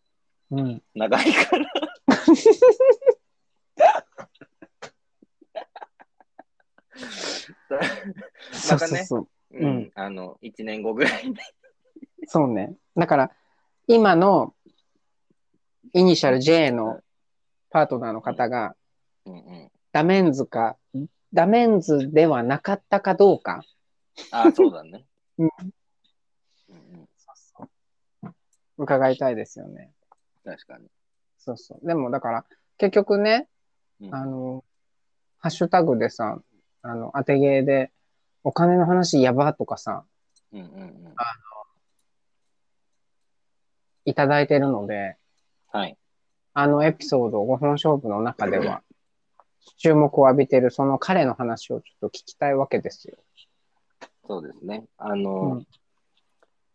[0.50, 0.82] うん。
[0.94, 1.66] 長いから、
[8.52, 9.28] そうそうそう。
[9.50, 11.36] うん、うんあの、1年後ぐらいに。
[12.26, 12.76] そうね。
[12.96, 13.30] だから、
[13.86, 14.54] 今の
[15.92, 17.00] イニシャル J の
[17.70, 18.74] パートナーの方が、
[19.24, 19.70] うんうん。
[19.92, 20.76] ダメンズか、
[21.32, 23.62] ダメンズではなかったかどうか。
[24.30, 25.04] ああ、そうだね。
[25.38, 25.68] うんうん
[26.68, 27.08] うん。
[28.78, 29.90] 伺いたいですよね。
[30.44, 30.86] 確かに。
[31.38, 31.86] そうそう。
[31.86, 32.44] でも、だから、
[32.78, 33.48] 結局ね、
[34.00, 34.64] うんあの、
[35.38, 36.38] ハッシュタグでさ、
[36.82, 37.90] あの、当てゲーで、
[38.44, 40.04] お金の話やばとかさ、
[40.52, 41.14] うんうんうん。
[44.04, 45.16] いただいてるので、
[45.70, 45.98] はい。
[46.54, 48.82] あのエピソード5本勝負の中では、
[49.76, 53.18] 注目を浴びてるその彼の話をちょっと聞きたいわけですよ。
[54.26, 54.84] そうですね。
[54.96, 55.66] あの、うん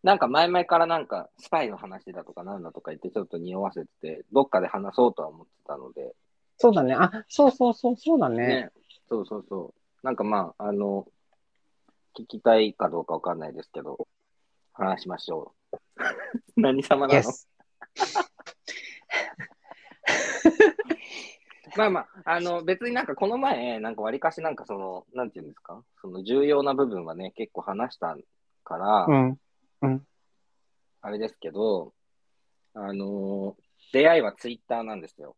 [0.03, 6.13] なんか前々からなんかスパイの話だとかなんだとか言ってちょっと匂わせてて、どっかで話そうとは思ってたので、
[6.57, 6.93] そうだね。
[6.93, 8.47] あ、そうそうそう、そうだね。
[8.47, 8.69] ね。
[9.09, 10.05] そうそうそう。
[10.05, 11.07] なんかまあ、あの、
[12.17, 14.07] 聞きたいかどうかわかんないですけど、
[14.73, 15.77] 話しましょう。
[16.61, 17.23] 何様なの？
[21.75, 28.15] まあまあ、あの、別になんかこの前、なんか割かしなんかその、なんていうんですか、その重要な部分はね、結構話した
[28.63, 29.39] から、うん。
[31.01, 31.93] あれですけど、
[32.73, 33.55] あの
[33.91, 35.35] 出会いはツイッターなんですよ。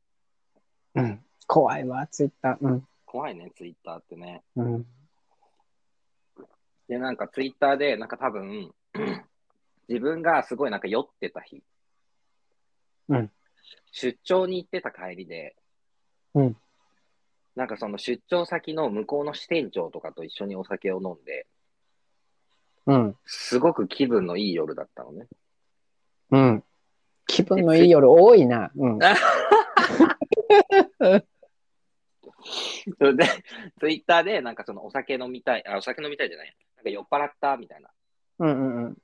[0.95, 1.23] うん。
[1.47, 2.58] 怖いわ、ツイッター。
[2.62, 2.88] うん。
[3.05, 4.43] 怖いね、ツイッターってね。
[4.55, 4.86] うん。
[6.88, 8.73] で、なんかツイッターで、なんか多分、
[9.89, 11.63] 自分がすごいなんか酔ってた日、
[13.10, 13.31] うん
[13.91, 15.55] 出張に行ってた帰りで、
[16.34, 16.58] うん
[17.55, 21.47] なんかその出張先の向こうの支店長とかと一緒にお酒を飲んで、
[22.87, 23.15] うん。
[23.25, 25.27] すごく気分のいい夜だったのね。
[26.31, 26.63] うん。
[27.27, 28.71] 気分のいい夜多いな。
[28.75, 28.99] うん。
[32.97, 33.25] それで、
[33.79, 37.89] ツイッターでなんかそのお酒飲みたい、あ、お酒飲みたいじゃない、なんか酔っ払ったみたいな。
[38.39, 38.97] うんうんうん。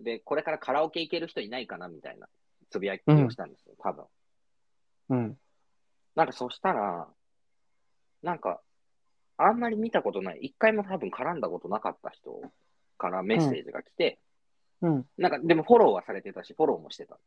[0.00, 2.28] で、これからカラオケ行ける人いないかなみたいな
[2.70, 4.04] つぶやきをしたんですよ、多分。
[5.10, 5.38] うん。
[6.14, 7.08] なんかそしたら、
[8.22, 8.60] なんか、
[9.36, 12.40] あんまり見たことない、一回も多分絡んだことなかった人
[12.98, 14.18] からメッセージが来て、
[14.82, 15.06] うん。
[15.16, 17.18] なんかでもフォローはされてたし、フォローもしてた。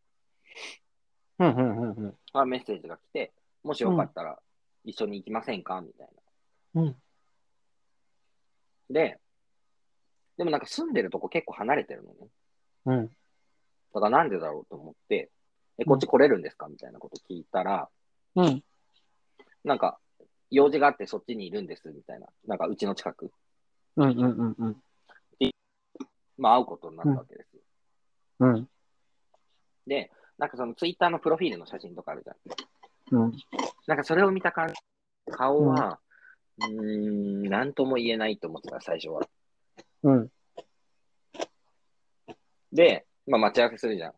[1.40, 2.16] うんうんうんうん。
[2.34, 3.32] あメッセージが来て、
[3.64, 4.38] もしよかったら
[4.84, 5.82] 一緒に行きませんか？
[5.82, 6.08] みたい
[6.76, 6.82] な。
[6.82, 6.96] うん。
[8.90, 9.20] で、
[10.38, 12.28] でもなんか住んでるとこ結構離れてるのね。
[12.86, 13.08] うん。
[13.08, 15.30] だからなんでだろうと思って、
[15.80, 16.68] え、こっち来れるんですか？
[16.68, 17.90] みたいなこと聞いたら、
[18.36, 18.64] うん。
[19.64, 20.00] なんか、
[20.50, 22.28] 用事があってそっちにいるんです、みたいな。
[22.48, 23.32] なんか、うちの近く。
[23.98, 24.84] うんうんうんうん。
[26.38, 27.62] まあ、会うことになったわけですよ。
[28.40, 28.70] うん。
[29.88, 33.24] で、なんかそのツイッターのプロフィールの写真とかあるじゃん。
[33.24, 33.34] うん。
[33.88, 34.76] なんかそれを見た感じ、
[35.32, 36.00] 顔は、
[36.60, 39.22] うーん、なんとも言えないと思ってた、最初は。
[40.04, 40.32] うん。
[42.72, 44.14] で、まあ、待ち合わせするじゃん。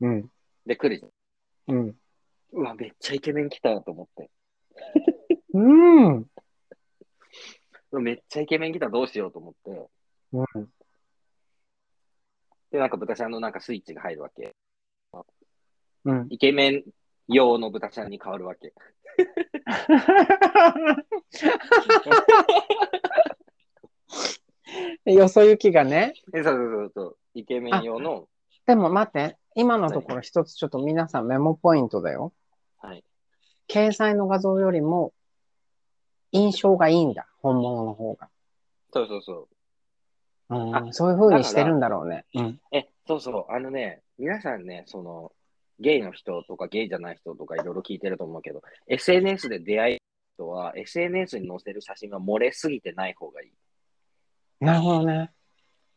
[0.00, 0.30] うん。
[0.66, 1.76] で、来るじゃん。
[1.76, 1.96] うん。
[2.52, 4.30] うわ、めっちゃイケメン来たと思って。
[5.54, 6.26] うん。
[8.02, 9.88] めっちゃイケメン来た、どうしようと思って。
[10.32, 10.72] うん。
[12.76, 14.54] で、なんか豚ちゃんのなんかスイッチが入るわけ。
[16.04, 16.26] うん。
[16.28, 16.84] イケメン
[17.26, 18.74] 用の豚ちゃんに変わるわけ。
[25.10, 26.12] よそ行きがね。
[26.34, 27.16] えそうそうそうそう。
[27.32, 28.28] イケメン用の、
[28.66, 32.34] でも待って、今のところ一つちょっと皆さんメモポイントだよ。
[32.76, 33.02] はい。
[33.68, 35.14] 掲載の画像よりも
[36.30, 37.26] 印象がいいんだ。
[37.40, 38.28] 本物の方が。
[38.92, 39.55] そうそうそう。
[40.48, 42.24] うん、あそういう風にしてるんだろうね。
[42.34, 42.60] うん。
[42.72, 43.52] え、そうそう。
[43.52, 45.32] あのね、皆さんね、その、
[45.78, 49.98] ゲイの人とかゲイじゃない人とかいろいろ聞いてると思うけど、SNS で出会い
[50.36, 54.64] 人は SNS に載せる写真が漏れすぎてない方がいい。
[54.64, 55.30] なるほどね。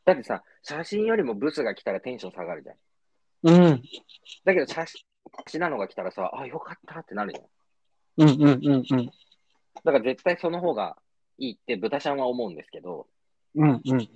[0.05, 2.75] だってさ、写真よりもブスが来たらテンション下がるじゃん。
[3.43, 3.81] うん。
[4.43, 5.01] だけど写真、
[5.45, 7.45] 血なのが来たらさ、あ、よかったってなるじゃん。
[8.17, 9.05] うんうんうんうん。
[9.05, 9.11] だ
[9.91, 10.97] から絶対その方が
[11.37, 13.07] いいって豚ちゃんは思うんですけど、
[13.59, 14.09] うんうん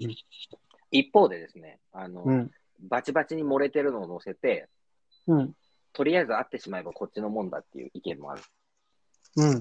[0.91, 2.51] 一方でですね、あの、うん。
[2.87, 4.69] バチバチに漏れてるのを載せて、
[5.27, 5.53] うん。
[5.91, 8.43] とりあえず会ってしまえばこっちのもんだっていう意見もある。
[9.37, 9.59] うん。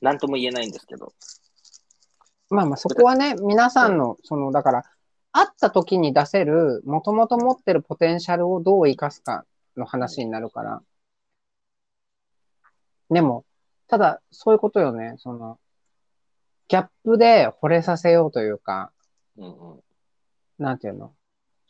[0.00, 1.12] なんとも言えないんですけど。
[2.48, 4.82] まあまあそこはね、皆さんの、その、だから、
[5.32, 9.44] 会った時に出せる、もともと持ってるポテンシャルをどう活かすか
[9.76, 10.82] の話になるから。
[13.10, 13.44] でも、
[13.86, 15.16] ただ、そういうことよね。
[15.18, 15.58] その、
[16.68, 18.92] ギャップで惚れさせようというか、
[19.36, 19.80] うんうん。
[20.58, 21.14] なんていうの？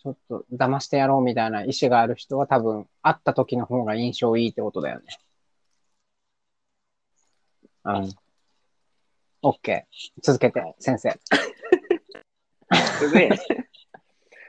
[0.02, 5.06] ちょっと騙してやろうみたいな意思がある人は多分、会った時の方が印象いいってことだよね。
[7.84, 8.10] うん。
[9.42, 9.82] OK。
[10.22, 11.18] 続けて、先生。
[13.12, 13.30] で、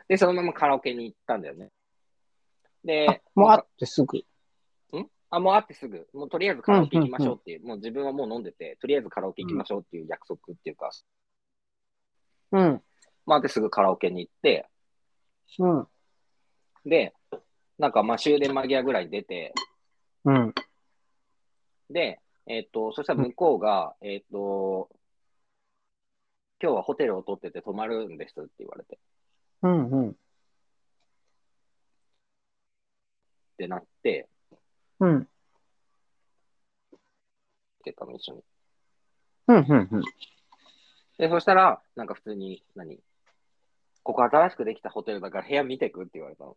[0.08, 1.70] で、そのままカラオケに行ったんだよね。
[2.84, 4.24] で、もうあってすぐ。
[5.32, 10.90] あ、もう会ってすぐ、もうとりあえずカラオケ行きましょうっていう、もう自分はもう飲んでて、とりあえずカラオケ行きましょうっていう約束っていうか、
[12.52, 12.82] うん。
[13.26, 14.68] まあ、会ってすぐカラオケに行って、
[15.60, 15.88] うん。
[16.86, 17.14] で、
[17.78, 19.54] なんかまあ終電間際ぐらいに出て、
[20.26, 20.54] うん。
[21.92, 24.90] で、えっ、と、そしたら向こうが、えっ、と、
[26.62, 29.00] 今日はホテルを取ってて泊まるんですって言われて、っ
[29.64, 29.90] うん。
[29.92, 30.16] うん。
[33.58, 34.28] てなって、
[35.00, 35.20] うん。
[35.22, 35.28] 行
[37.84, 38.44] けたの一緒に。
[39.48, 39.58] うん。
[39.58, 40.02] うん。
[41.18, 43.00] で、そしたら、なんか普通に、何？
[44.04, 46.52] ここ新しくできたホテルだから部屋見てくって言われたの。
[46.52, 46.56] っ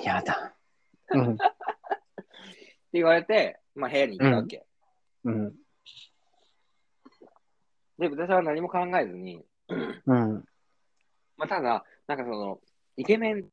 [0.00, 0.54] てやだ。
[1.10, 1.38] うん。
[2.92, 4.64] 言われて、まあ部屋に行ったわけ。
[5.24, 5.56] うん。
[7.98, 10.44] で、私は何も考えずに、うん。
[11.36, 12.60] まあただ、なんかその、
[12.96, 13.48] イケメン、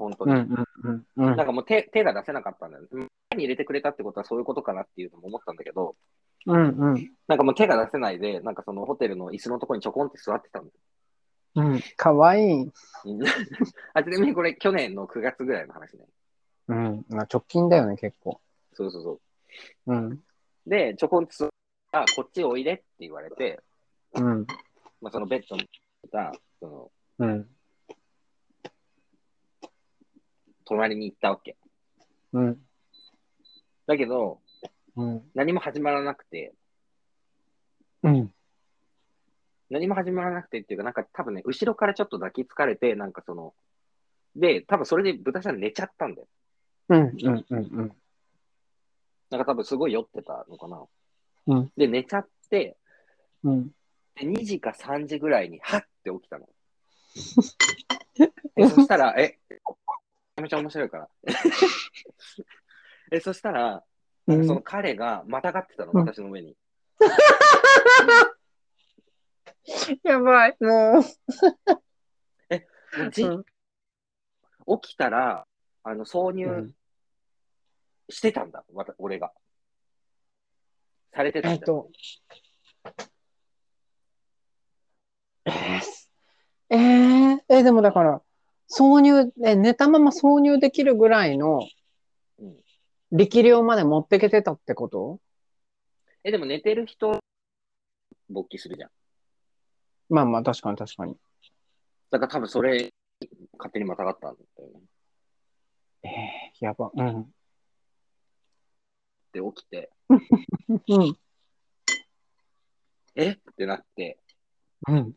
[0.00, 0.48] 本当うん。
[0.48, 0.56] に。
[0.84, 1.06] うん。
[1.16, 1.36] うん。
[1.36, 2.84] なんかもう手手が出せなかったんだよ。
[3.30, 5.94] 手に入れてくれたってことはそういうことかなっていうのも思ったんだけど、
[6.46, 6.68] うん。
[6.68, 7.10] うん。
[7.28, 10.72] なんかもう手が出せないで、なんかそのホテルの椅子のところにちょこんって座ってたんだよ。
[11.56, 11.80] うん。
[11.96, 12.62] かわいい。
[12.62, 12.72] うん
[13.94, 16.06] あ、ちなみにこれ去年の9月ぐらいの話ね。
[16.68, 17.04] うん。
[17.08, 18.40] まあ、直近だよね、結構。
[18.72, 19.20] そうそうそ
[19.86, 19.94] う。
[19.94, 20.22] うん。
[20.66, 21.50] で、ちょこんって座っ
[21.92, 23.60] たら、こっちおいでって言われて、
[24.14, 24.46] うん。
[25.00, 25.68] まあそのベッドに
[26.04, 27.48] いた、その、うん。
[30.70, 31.56] 隣に行ったわけ。
[32.32, 32.60] うん。
[33.86, 34.38] だけど、
[34.96, 35.22] うん。
[35.34, 36.54] 何も始まらなくて、
[38.04, 38.32] うん。
[39.68, 43.52] 何も始まらなくてっていうか、なんか多分ね、後ろからちょっと抱きつかれて、なんかその、
[44.36, 46.28] で、多分それで豚ちゃん寝ちゃったんだよ。
[46.90, 47.00] うん。
[47.00, 47.44] うん。
[47.50, 47.92] うん。
[49.30, 50.86] なんか多分すごい酔ってたのかな。
[51.48, 51.72] うん。
[51.76, 52.76] で、寝ちゃって、
[53.42, 53.70] うん。
[54.14, 56.48] で2時か3時ぐらいに、はって起きたの。
[58.56, 61.08] えそしたら、え、ゃめちゃ面白いから。
[63.12, 63.84] え、そしたら、
[64.26, 66.56] なんかその彼がまたがってたの、うん私の上に。
[70.02, 71.02] やばい、もう。
[72.98, 73.44] もうじうん
[74.80, 75.46] 起きたら、
[75.82, 76.74] あの、挿入うん
[78.08, 79.32] してたんだ、わた俺が。
[81.12, 81.60] されてたんだよ。
[81.60, 81.90] えっと。
[85.46, 85.80] えー、
[86.70, 88.22] えー、え、でもだから、
[88.70, 91.60] 挿入、え、寝たまま挿入できるぐらいの
[92.38, 92.56] うん
[93.12, 95.18] 力量まで持ってけてたってこと？
[96.22, 97.18] え、でも寝てる人、
[98.28, 98.90] 勃起するじゃん。
[100.10, 101.16] まあまあ、確かに確かに。
[102.10, 102.92] だから多分それ、
[103.58, 104.80] 勝手にまたがったんだよね。
[106.04, 106.92] えー、やば。
[106.94, 107.34] うん。
[109.32, 109.90] で、起きて、
[110.88, 111.18] うん。
[113.16, 113.30] え？
[113.30, 114.20] ってなって、
[114.86, 115.14] うん。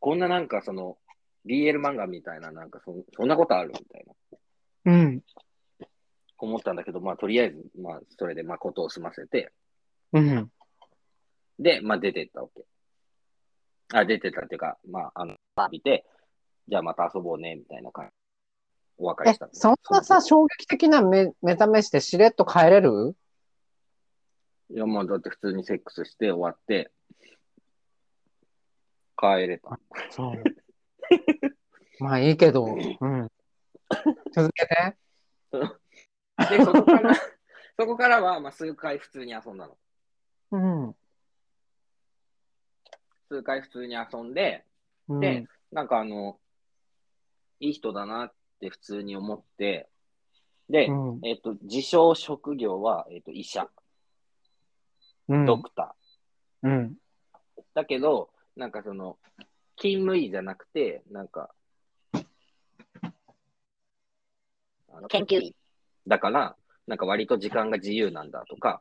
[0.00, 0.98] こんななんかその、
[1.46, 4.04] BL 漫画みたいな、なんかそそんなことあるみたい
[4.84, 4.92] な。
[4.92, 5.22] うん。
[6.38, 9.52] 思ったんだけど、まあ、とりあえず、まあ、それで、まあ、ことを済ませて、
[10.12, 10.50] うん。
[11.58, 12.64] で、まあ、出てったわけ。
[13.94, 16.04] あ、出てったっていうか、まあ、あの、浴びて、
[16.68, 18.12] じゃあまた遊ぼうね、みたいな感じ。
[18.98, 23.16] お別れえしたの。、そんなさ、衝撃的な目目覚めしてしれっと帰れる？
[24.70, 26.90] いや、まあ、だって普通にセックスして終わって、
[29.16, 29.78] 帰れた。
[30.10, 30.42] そう。
[32.00, 33.30] まあいいけど、うん。
[34.32, 34.96] 続けて。
[36.50, 37.14] で、そこから、
[37.78, 39.78] そこからは、まあ、数回普通に遊んだの。
[40.52, 40.96] うん。
[43.28, 44.64] 数回普通に遊んで、
[45.08, 46.38] うんで、なんかあの、
[47.60, 49.88] いい人だなって普通に思って、
[50.68, 53.68] で、うんえっ、と、自称職業は、えっ、と、医者、
[55.28, 55.94] うんドクタ
[56.62, 56.96] うん。
[57.56, 57.62] ー。
[57.74, 59.18] だけど、なんかその、
[59.76, 61.50] 勤務医じゃなくて、なんか、
[64.92, 65.54] あの研究員。
[66.06, 66.56] だから、
[66.86, 68.78] なんか割と時間が自由なんだとか、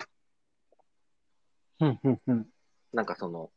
[1.80, 2.00] うん。
[2.04, 2.22] うん。
[2.28, 2.46] うん。
[2.93, 3.52] なんかその、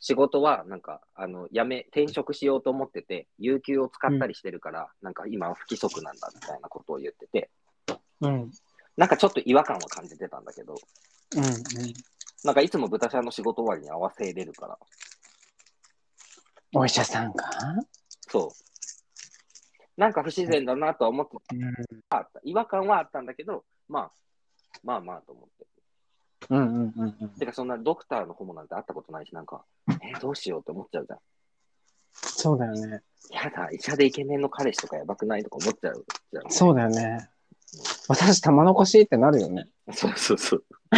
[0.00, 7.50] 仕事は、なんか、あの、辞め、転職しようと思ってて、有給を使ったりしてるから、なんか今は不規則なんだみたいなことを言ってて、
[8.20, 8.50] うん。
[8.96, 10.82] なんかちょっと違和感を感じてたんだけど、
[11.34, 11.44] うん。
[12.44, 14.78] なんかいつも豚ちゃんの仕事終わりに合わせれるから、
[16.74, 17.48] お医者さんか？
[18.28, 18.52] そ
[19.96, 20.00] う。
[20.00, 21.72] なんか不自然だなとは思ってうん。
[22.10, 22.40] あった。
[22.42, 24.12] 違和感はあったんだけど、まあ、
[24.82, 25.66] まあまあと思って。
[26.50, 26.58] うん。
[26.58, 26.92] うん。
[26.96, 27.16] うん。
[27.20, 27.28] うん。
[27.30, 29.64] てか、そんなドクターのホモなんて会ったことないし、なんか、
[30.02, 31.18] え、どうしようって思っちゃうじゃん。
[32.12, 33.02] そうだよね。
[33.30, 36.50] やだ、医者でイケメンの彼氏とかやばくないとか思っちゃうじゃん。
[36.50, 37.28] そうだよね。
[38.08, 39.68] 私、玉残しってなるよね。
[39.92, 40.64] そうそうそう。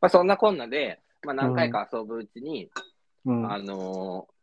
[0.00, 2.70] まあそんなこんなで、まあ何回か遊ぶうちに、
[3.26, 3.52] うん。
[3.52, 4.36] あのー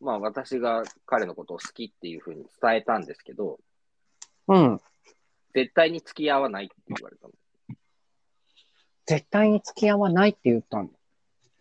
[0.00, 3.58] まあ私が彼のことを好きっていうふうに伝えたんですけど、
[4.46, 4.80] うん。
[5.54, 7.32] 絶対に付き合わないって言われたの。
[9.06, 10.92] 絶対に付き合わないって言ったんだ。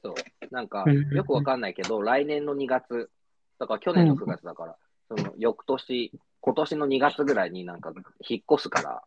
[0.03, 0.16] そう。
[0.51, 3.10] なんかうん、よくわかんないけど、来年の2月、
[3.58, 4.78] だから去年の9月だから、
[5.08, 7.91] その翌年、今年の2月ぐらいになんか
[8.28, 9.03] 引っ越すから、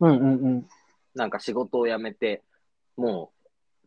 [0.00, 0.68] うんうんうん。
[1.14, 2.42] なんか仕事を辞めて、
[2.96, 3.43] もう、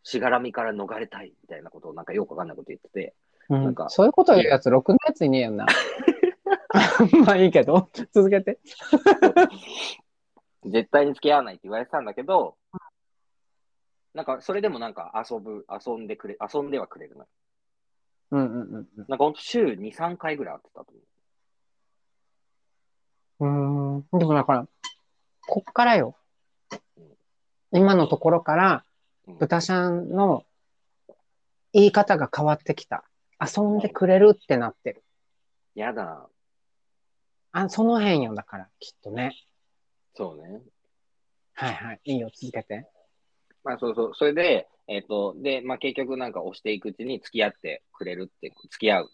[0.07, 3.13] しがらみから逃れたいみたいなことをなんかよくわかんないこと言ってて、
[3.49, 5.65] うんなんかそういうこと言うやつ、ろくなやついねえよな。
[7.25, 8.59] まあいいけど、続けて。
[10.65, 12.55] 絶対に付き合わないって言われてたんだけど、
[14.13, 17.27] なんかそれでもなんか遊ぶ、遊んでくれ、遊んではくれるのよ。
[18.31, 20.93] うんうんうんなんかほんと週2、3回ぐらい会ってたと
[23.39, 23.97] 思うん。
[23.97, 24.19] うーん。
[24.19, 24.67] でもだから、
[25.47, 26.15] こっからよ。
[27.71, 28.85] 今のところから、
[29.27, 30.45] 豚ちゃんの
[31.73, 33.03] 言い方が変わってきた。
[33.39, 35.03] 遊んでくれるってなってる。
[35.75, 36.27] やだ。
[37.51, 39.35] あ、その辺よ、だから、きっとね。
[40.15, 40.61] そうね。
[41.53, 41.99] はいはい。
[42.05, 42.87] いいよ、続けて。
[43.63, 44.11] まあそうそう。
[44.15, 49.09] それで、えっ、と、で、まあ結局なんか押していくうちに付き合ってくれるって、付き合う。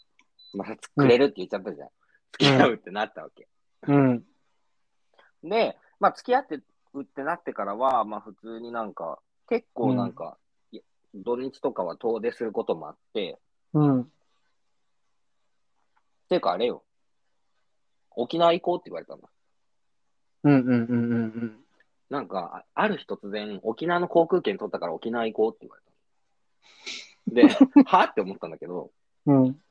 [0.53, 1.89] まあ、つくれるって言っちゃったじゃん。
[2.34, 3.47] 付き合うってなったわけ。
[3.88, 4.24] うん。
[5.43, 6.59] で、まあ付き合って
[6.93, 9.20] うってなってからは、まあ普通になんか、
[9.54, 10.39] 結構なんか、
[10.72, 10.80] い
[11.14, 13.38] 土日とかは遠出することもあって、
[13.74, 14.01] うん。
[14.01, 14.08] っ
[16.28, 16.84] ていうかあれよ。
[18.16, 19.30] 沖縄行こうって言われたんだ。
[20.45, 21.60] うんうんうんうんうん。
[22.10, 25.78] なんか、あある日突然、沖縄の航空券取ったから沖縄行こうって言わ
[27.38, 27.84] れたの。
[27.84, 28.89] で、 はって思ったんだけど、
[29.28, 29.62] うん。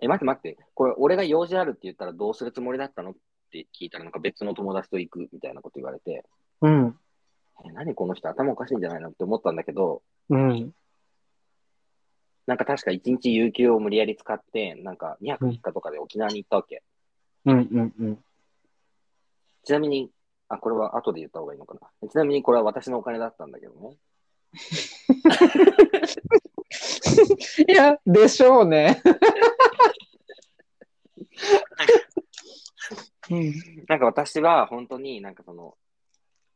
[0.00, 3.10] え、待って待って、これ俺が用事あるって言ったらどうするつもりだったの？
[3.10, 3.14] っ
[3.52, 6.24] て聞いたら、なんか別の友達と行くみたいなこと言われて、
[6.62, 6.98] うん。
[7.64, 10.72] え、何この人頭おかしいんじゃないのって思ったんだけど、うん。
[12.46, 16.82] なんか確か一日有給を無理やり使って、なんか2泊3日とかで沖縄に行ったわけ。
[17.44, 18.18] うんうんうん。
[19.64, 20.10] ちなみに、
[20.48, 22.08] あ、これは後で言った方がいいのかな。
[22.08, 23.96] ちなみにこれは私のお金だったんだけどね。
[27.68, 29.02] いや、でしょうね。
[33.30, 33.54] うん。
[33.88, 35.76] なんか私は本当になんかその、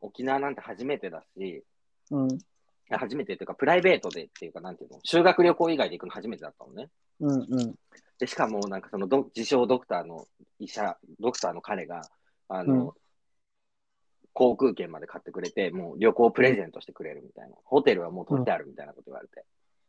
[0.00, 1.64] 沖縄なんて初めてだし、
[2.10, 2.38] うん。
[2.90, 6.88] 初めてっていうかプライベートでっていうかなんていうの、修学旅行以外で行くの初めてだったのね。
[7.20, 7.74] うんうん。
[8.18, 10.26] で、しかもなんかそのど自称ドクターの
[10.58, 12.02] 医者、ドクターの彼が、
[12.48, 12.90] あの、うん
[14.32, 17.56] 航空券まで買ってくれて、もう旅行プレゼントしてくれるみたいな。
[17.64, 19.44] ホテルはもう取ってあるみたいなこと言われて。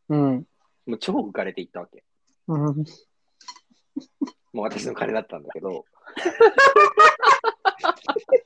[0.10, 0.46] うん。
[0.88, 2.04] もう超浮かれて行ったわけ。
[2.48, 2.58] うん。
[2.58, 2.74] も
[4.56, 5.86] う私の金だったんだけど、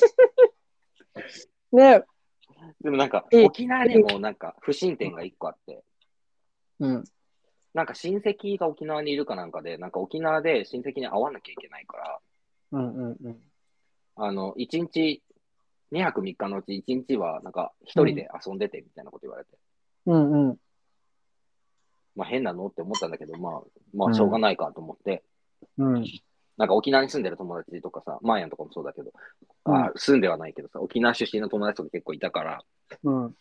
[1.72, 2.04] ね
[2.80, 5.82] でもなんかいい沖縄でもなんか不審点が一個あって、
[6.80, 7.04] うん。
[7.72, 12.20] なんか親戚が沖縄にいるかなんかで、なんか沖縄で親戚に会わなきゃいけないから、
[12.72, 13.42] うんうんうん。
[14.16, 15.22] あの、1日、
[15.92, 19.50] 2泊3日のうち1日はなんか一人で遊んでてみたいなこと言われて、
[20.06, 20.56] うんうん。
[22.16, 23.62] まあ変なのって思ったんだけど、まあ、
[23.94, 25.22] まあしょうがないかと思って、
[25.78, 26.04] うん。
[26.60, 29.10] なんか沖縄に住んでる友達とかさ、マーヤンとかもそうだけど、
[29.64, 32.62] うんあ住んではないけどさ、沖縄出身の友達とか結構いたから、
[33.02, 33.34] うん。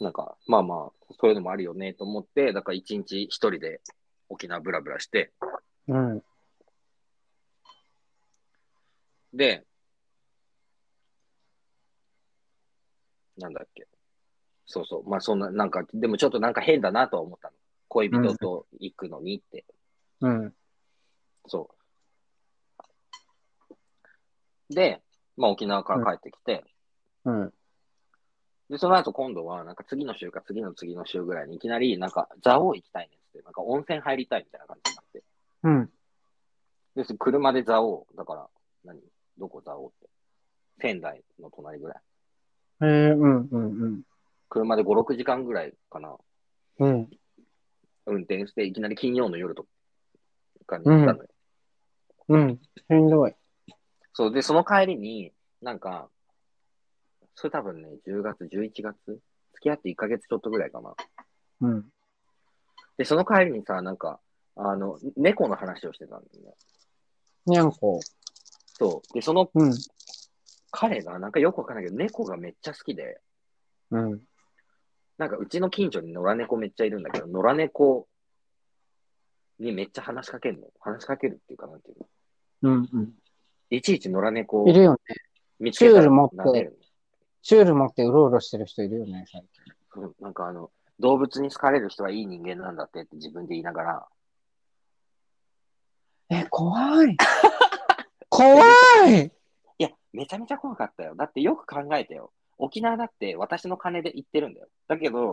[0.00, 3.80] なんか、まあまあ、そういうのもあるよねと思って、だから一日一人で
[4.28, 5.30] 沖縄ブラブラして、
[5.86, 6.22] うん。
[9.32, 9.64] で、
[13.36, 13.86] なんだっけ。
[14.66, 15.08] そうそう。
[15.08, 17.54] まあそんな、なんか、でもちょっとなんか変だなとは思ったの。
[17.86, 19.64] 恋人と行くのにって。
[20.22, 20.54] うん。
[21.46, 21.77] そう。
[24.70, 25.02] で、
[25.36, 26.64] まあ沖縄から帰ってきて、
[27.24, 27.52] うん。
[28.70, 35.22] で、その後今度は、なんか次の週か次の次の週ぐらいにいきなり、なんか、蔵王行きたいねって、なんか温泉入りたいみたいな感じになって。
[35.62, 35.90] うん。
[36.96, 38.48] で、そ車で蔵王、だから、
[38.84, 39.00] 何？
[39.38, 39.62] どこ？
[39.62, 40.08] 蔵王って。
[40.80, 41.96] 仙台の隣ぐらい。
[42.84, 44.02] へえ、うんうんうん。
[44.50, 46.16] 車で5、6時間ぐらいかな。
[46.80, 47.10] うん。
[48.06, 49.66] 運転して、いきなり金曜の夜と
[50.66, 51.28] かに行ったのよ。
[52.28, 52.60] うん。
[52.76, 53.34] しんどい。
[54.18, 56.08] そう、で、その帰りに、なんか、
[57.36, 59.20] それ多分ね、10月、11月付
[59.62, 60.96] き合って1ヶ月ちょっとぐらいかな。
[61.60, 61.88] うん。
[62.96, 64.18] で、その帰りにさ、なんか、
[64.56, 66.54] あの、猫の話をしてたんだよね。
[67.46, 68.00] にゃんこ。
[68.66, 69.14] そう。
[69.14, 69.72] で、そのうん。
[70.72, 73.20] 彼が、なんかよくわかんないけど、猫がめっちゃ好きで、
[73.92, 74.20] うん。
[75.16, 78.08] なんかうちの近所に野良猫めっちゃいるんだけど、野良猫
[79.60, 80.66] にめっちゃ話しかけるの。
[80.80, 82.08] 話しかけるっていうかなんていうの。
[82.62, 83.14] うんうん。
[83.70, 84.98] いちいち野良猫をいるよね。
[85.58, 86.78] 見つけたらチュール持って撫でる
[87.42, 90.00] チュール持ってうろうろしてる人いるよね、最近。
[90.00, 90.08] の。
[90.08, 94.06] うんなんかあの、動物に好かれる人はいい人間なんだってって自分で言いながら、
[96.30, 97.16] え、怖い。
[98.28, 98.62] 怖
[99.08, 99.24] い
[99.78, 101.14] いや、めちゃめちゃ怖かったよ。
[101.14, 102.32] だってよく考えてよ。
[102.58, 104.68] 沖縄だって私の金で行ってるんだよ。
[104.88, 105.32] だけど、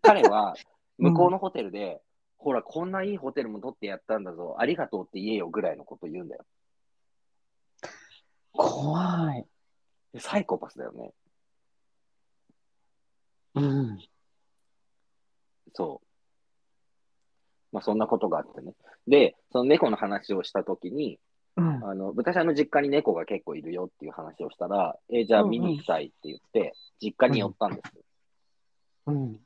[0.00, 0.54] 彼は
[0.96, 2.00] 向こうのホテルで、
[2.38, 4.56] ほら、こんないいホテルも取ってやったんだぞ。
[4.58, 6.46] ありがとうって言えよぐらいのこと言うんだよ。
[8.52, 9.46] 怖い。
[10.18, 11.12] サイコパスだよね。
[13.54, 13.98] うん。
[15.74, 16.06] そう。
[17.72, 18.74] まあそんなことがあってね。
[19.06, 21.18] で、その猫の話をしたときに、
[21.56, 21.84] うん。
[21.84, 28.02] あの、私あの実家に猫が結構いるよっていう話をしたら、えーじゃあ見に行きたいって言って、実家に寄ったんですよ。
[29.06, 29.40] うん。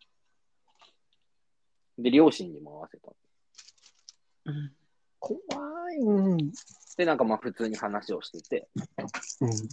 [1.99, 3.13] で、両親にも合わせた。
[5.19, 5.99] 怖い。
[5.99, 6.53] うん。
[6.97, 8.69] で、なんかまあ普通に話をしてて、
[9.41, 9.69] うん。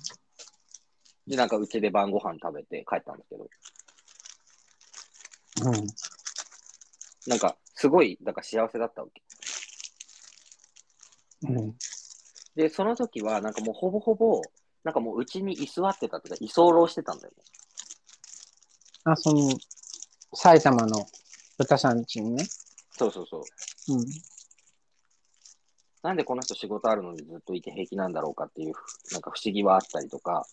[1.28, 3.50] で、なんかうちで晩ご飯食べて帰ったんですけど、
[5.66, 5.88] うん。
[7.28, 9.22] なんかすごい、だから幸せだったわけ。
[11.44, 11.76] うん。
[12.56, 14.42] で、その時はなんかもうほぼほぼ、
[14.84, 17.44] なんかもううちに居座ってたとか居候してたんだよね。
[19.06, 19.58] あ、その、
[20.34, 21.06] 埼玉の
[21.58, 22.46] 豚さん家にね。
[22.98, 23.38] そうそうそ
[23.90, 23.94] う。
[23.94, 24.06] うん。
[26.04, 28.74] なんでこの人仕事あるのにずっといて平気なんだろうかっていう、
[29.12, 30.45] なんか不思議はあったりとか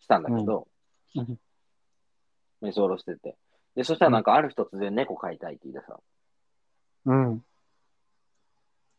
[0.00, 0.66] したんだけど、
[1.14, 1.38] うんうん
[2.62, 3.36] 居候してて。
[3.74, 6.00] で、そしたらなんかある日突然猫飼いたいって言い出さ。
[7.04, 7.44] うん。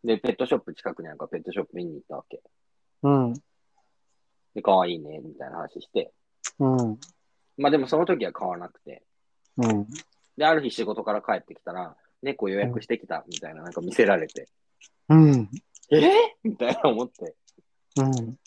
[0.04, 2.42] で、ペットショップ近くになんかペットショップ見に行ったわけ。
[3.04, 3.34] うん。
[4.54, 6.14] で、可愛いね、みたいな話して。
[6.60, 7.00] うん。
[7.58, 9.04] まあでもその時は買わなくて。
[9.58, 9.88] うん。
[10.38, 14.48] で、ある日仕事から帰ってきたら、猫予約してきた、みたいななんか見せられて。
[15.10, 15.50] うん。
[15.90, 16.10] えー、
[16.44, 17.36] みたいな思って。
[17.98, 18.38] うん。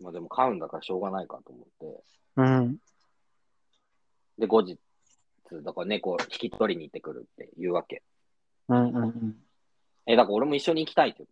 [0.00, 2.04] まあでも飼うんだからしょうがないかと思って。
[2.36, 2.76] うん。
[4.38, 4.78] で、後日、
[5.62, 8.02] だから猫を引き取りに行ってくるって言うわけ。
[8.68, 8.90] うん。
[8.90, 9.36] うん。
[10.06, 11.30] え、だから俺も一緒に行きたいって言っ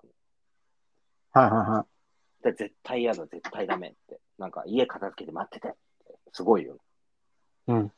[1.33, 1.47] たの。
[1.47, 2.45] はいはいはい。
[2.45, 4.21] で絶対嫌だ、絶対ダメって。
[4.39, 5.77] なんか家片付けて待っててって。
[6.33, 6.79] すごいよ。
[7.67, 7.93] うん。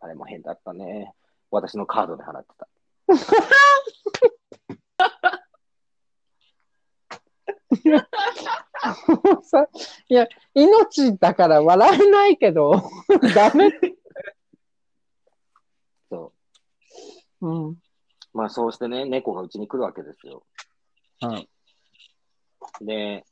[0.00, 1.14] あれも変だったね。
[1.50, 2.68] 私のカードで払ってた。
[9.42, 9.66] さ
[10.08, 12.82] いや、命だから笑えないけど、
[13.34, 13.70] ダメ。
[16.10, 16.32] そ
[17.40, 17.48] う。
[17.48, 17.76] うん。
[18.32, 20.44] まあそうしてね、猫がうちに来るわけですよ。
[21.20, 21.48] はい。
[22.80, 23.24] で、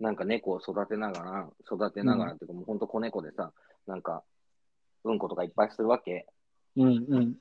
[0.00, 3.52] なんか猫を育てながら、育てながらっていうか、もうほんと子猫でさ、
[3.86, 4.24] なんか、
[5.04, 6.26] うんことかいっぱいするわけ。
[6.76, 7.36] うんうん。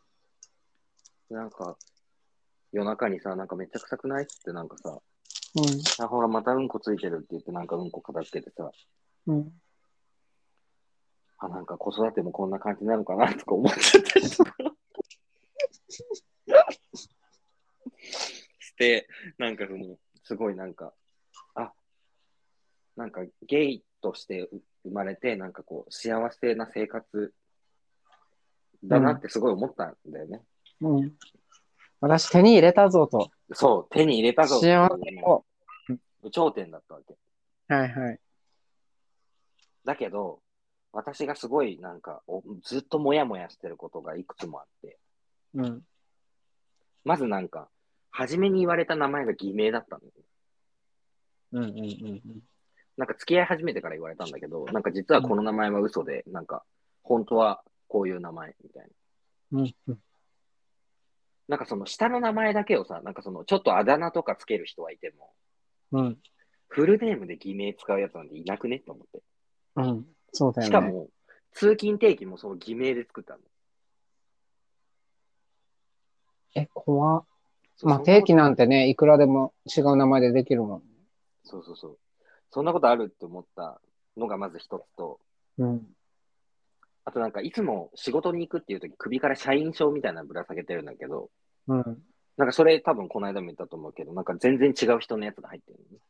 [1.29, 1.77] なんか、
[2.71, 4.99] 夜中にさ、なんかめっちゃ臭くないっつってなんかさ、
[5.55, 6.05] うん。
[6.05, 8.71] あ、ほら、またうんこついてるって言って、なんかうんこ片付けてさ、
[9.27, 9.51] うん。
[11.39, 14.53] あ、なんか子育てもこんな感じなのかなとか思っちゃったりとか。
[18.59, 19.07] して、
[19.37, 20.93] なんかその、すごいなんか、
[21.55, 21.73] あ、
[22.95, 24.49] なんかゲイとして
[24.83, 27.33] 生まれて、なんかこう、幸せな生活
[28.83, 30.37] だなってすごい思ったんだよね。
[30.37, 30.56] うん。
[31.99, 33.31] 私手に入れたぞと。
[33.53, 35.45] そう、手に入れたぞって幸いうせを。
[36.31, 37.17] 頂点だったわけ。
[37.73, 38.19] はいはい。
[39.85, 40.41] だけど、
[40.91, 44.97] 私がすごいなんかおずっともやもやしてることがいくつもあって、
[45.53, 45.81] うん。
[47.03, 47.69] まずなんか、
[48.11, 50.11] 初めに言われた名前が偽名だったのよ。
[51.53, 52.21] うんうんうん
[52.97, 56.63] なんか付き合い始めてから言われたんだけど、なんか実はこの名前は嘘で、なんか
[57.03, 58.87] 本当はこういう名前みたい
[59.51, 59.61] な。
[59.61, 59.99] うん。
[61.47, 65.31] うんなんかその下の名前だけをさ、なんかそのちょっとあだ名とかつける人はいても、
[65.93, 66.17] うん。
[66.67, 69.23] フルネームで偽名使うやつなんていなくねって思って。
[69.77, 70.05] うん。
[70.33, 70.69] そうだよね。
[70.69, 71.07] しかも、
[71.53, 73.39] 通勤定期もその偽名で作ったの。
[76.55, 77.25] え、怖っ
[77.83, 80.83] まあ定期なんてね、いくらでも違う名前でできるもん。
[81.43, 81.99] そうそうそう。
[82.51, 83.79] そんなことあるって思った
[84.17, 85.19] のがまず一つと、
[85.59, 85.87] うん。
[87.07, 91.29] あとなんかいつも仕事に行くっていう時首から社員証みたいなのぶら下げてるんだけど、
[91.69, 91.97] うん。
[92.35, 96.01] なんかそれ多分この間も言ったと思うけど、なんか全然違う人のやつが入ってるのね。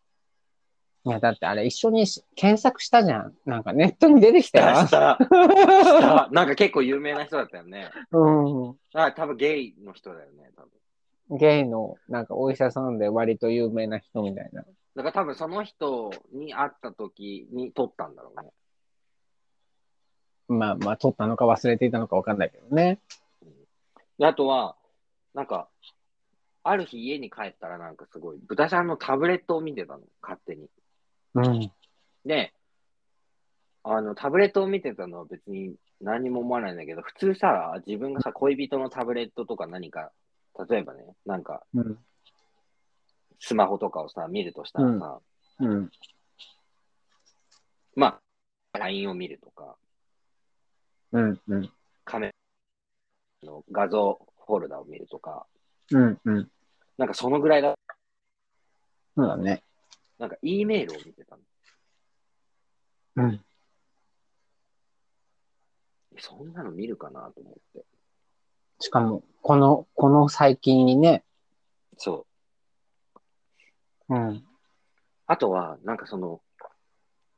[1.06, 3.34] いや、だってあれ一緒にし検索したじゃん。
[3.46, 4.76] なんかネットに出てきたよ。
[4.88, 7.92] したした なんか結構有名な人だったよね。
[8.12, 11.36] うあ、多分ゲイの人だよね、多分。
[11.36, 11.38] ん。
[11.38, 14.64] ゲイの、なんかお医者さんで割と有名な人みたいな。
[14.96, 18.50] だから多分その人に会った時に撮ったんだろうね。
[20.48, 23.00] まあまあ、撮ったのか忘れていたのかわかんないけどね。
[24.18, 24.76] で、あとは、
[25.34, 25.70] なんか、
[26.64, 30.70] ある日家に帰ったらなんかすごい、豚ちゃんのタブレットを見てたの、勝手に。
[31.36, 31.72] うん。
[32.26, 32.54] で、
[33.84, 40.12] あの、タブレットを見てたのは別に何も思わないんだけど、普通さ、自分がさ、恋人のタブレットとか何か、
[40.70, 41.98] 例えばね、なんか、うん。
[43.40, 45.20] スマホとかをさ、見るとしたらさ、
[45.60, 45.92] うん。
[47.96, 48.20] ま
[48.74, 49.78] あ、LINE を見るとか、
[51.18, 51.42] うん。
[51.48, 51.70] うん。
[52.06, 55.48] カメラの画像フォルダを見るとか、
[55.92, 56.20] うん。
[56.24, 56.52] うん。
[56.98, 57.76] なんかそのぐらいだ、
[59.16, 59.64] そうだね。
[60.20, 61.42] なんか E メールを見てたの。
[63.16, 63.44] うん。
[66.20, 67.86] そんなの見るかなと思って。
[68.80, 71.24] しかも、この、この最近にね、
[71.98, 72.28] そ
[74.10, 74.16] う。
[74.16, 74.44] うん。
[75.26, 76.42] あとは、なんかその、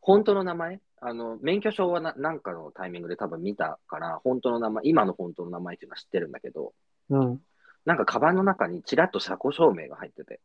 [0.01, 6.73] 本当の名前あの、免許証はななんかのタイミングで多分見たから、本当の名前、今の本当の名前っていうのは知ってるんだけど、
[7.09, 7.41] うん。
[7.85, 10.39] なんかカバンの中にちらっと車庫証明が入ってて、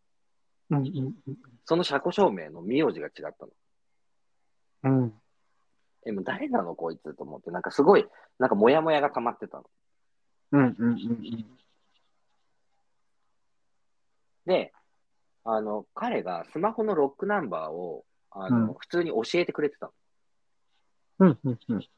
[0.71, 0.79] うん。
[0.79, 1.15] うん。
[1.65, 3.49] その車庫証明の名字が違ったの。
[4.85, 5.15] うん。
[6.07, 8.07] え、もう誰なのこいつと思って、なんかすごい、
[8.39, 9.65] なんかモヤモヤが溜まってたの。
[10.53, 10.77] うん。
[10.79, 10.89] うん。
[10.89, 11.47] うん。
[14.47, 14.73] で、
[15.45, 19.93] あの、彼がスマホのロックナンバーを、あの、うん普通に教えてくれてたの。
[21.21, 21.39] うん。
[21.45, 21.59] うん。
[21.69, 21.89] うん。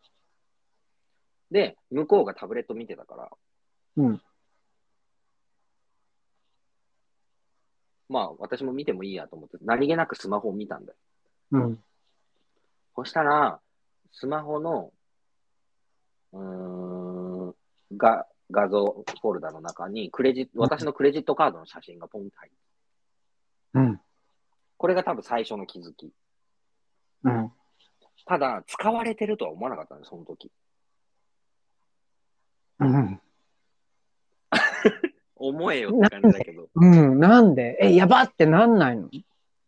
[1.50, 3.30] で、向こうがタブレット見てたから、
[3.96, 4.22] うん。
[8.08, 10.98] まあ、私も見てもいいやと思って、何気なくスマホを見たんだよ。
[11.52, 11.84] うん。
[12.94, 13.60] そしたら、
[14.12, 14.92] スマホの、
[16.32, 17.54] うーん、
[17.96, 22.58] が、画像フォルダの中に、クレジット、私のクレジットカードの写真がポンって入って、
[23.74, 24.00] うん。
[24.76, 26.12] これが多分最初の気づき。
[27.24, 27.52] うん。
[28.26, 30.50] ただ、使われてるとは思わなかったの、その時。
[32.80, 33.20] うん。
[35.36, 36.68] 思えよって感じだけど。
[36.74, 37.20] うん。
[37.20, 37.78] なんで？
[37.80, 39.08] え、やばってなんないの？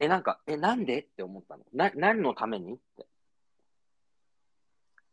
[0.00, 1.64] え、なんか、え、なんでって思ったの？
[1.72, 2.74] な、何のために？
[2.74, 3.06] って。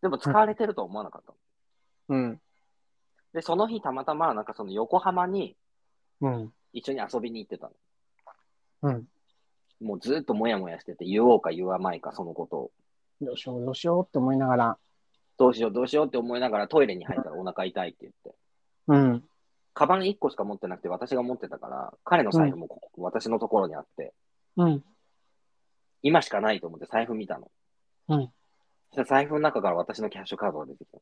[0.02, 1.34] でも使われてるとは思わなかった
[2.14, 2.20] の。
[2.20, 2.42] うん。
[3.34, 5.56] で、その日たまたま、なんかその横浜に
[6.22, 6.54] うん。
[6.74, 7.74] 一緒に遊びに行ってたの。
[8.84, 9.08] うん。
[9.82, 12.72] もうずっともやもやしてて、言おうか言わないか、そのことを。
[13.22, 14.78] どうしよう、どうしようって思いながら。
[15.38, 18.36] どうしよう、どうしようって思いながらトイレに入ったらお腹痛いって言って。
[18.88, 19.24] うん。
[19.74, 24.14] カバン1個しか持ってなくて私が持ってたから、彼の財布もここ私のところにあって、
[24.58, 24.84] うん。
[26.02, 27.52] 今しかないと思って財布見たの。
[28.10, 28.22] うん。
[28.22, 31.00] そしたら財布の中から私のキャッシュカードが出てきた。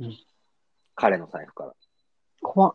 [0.00, 0.16] うん。
[0.96, 1.74] 彼の財布から。
[2.42, 2.74] 怖っ。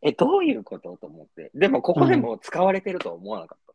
[0.00, 0.96] え、どういうこと？
[0.96, 1.52] と思って。
[1.54, 3.71] でもここでも使われてるとは思わなかっ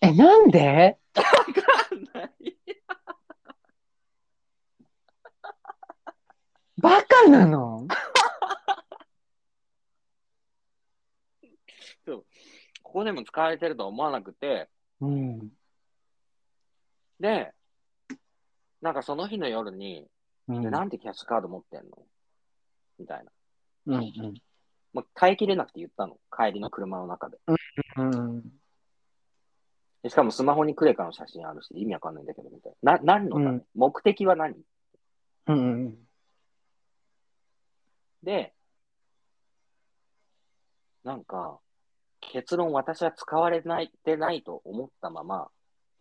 [0.00, 0.98] え、なんで？
[1.12, 1.22] た。
[1.22, 2.56] わかんない。
[6.78, 7.86] バカなの？
[12.82, 14.70] ここでも使われてるとは思わなくて、
[15.00, 15.50] うん。
[17.20, 17.52] で、
[18.80, 20.06] なんかその日の夜に、
[20.48, 20.62] うん。
[20.62, 22.06] でなんでキャッシュカード持ってんの？
[22.98, 23.32] みたいな。
[23.86, 24.02] うん。
[24.04, 24.34] うん。
[24.94, 26.16] もう耐えきれなくて言ったの。
[26.34, 27.38] 帰りの車の中で。
[27.96, 28.42] うん。
[28.42, 28.48] で
[30.08, 32.92] しかもスマホにクレカの写真あるし、意味わかんないんだけど、みたいな。
[32.94, 34.54] な、何のため、うん目的は何？
[35.48, 35.96] うん。
[38.22, 38.52] で、
[41.04, 41.58] なんか、
[42.20, 45.48] 結論私は使われないてないと思ったまま、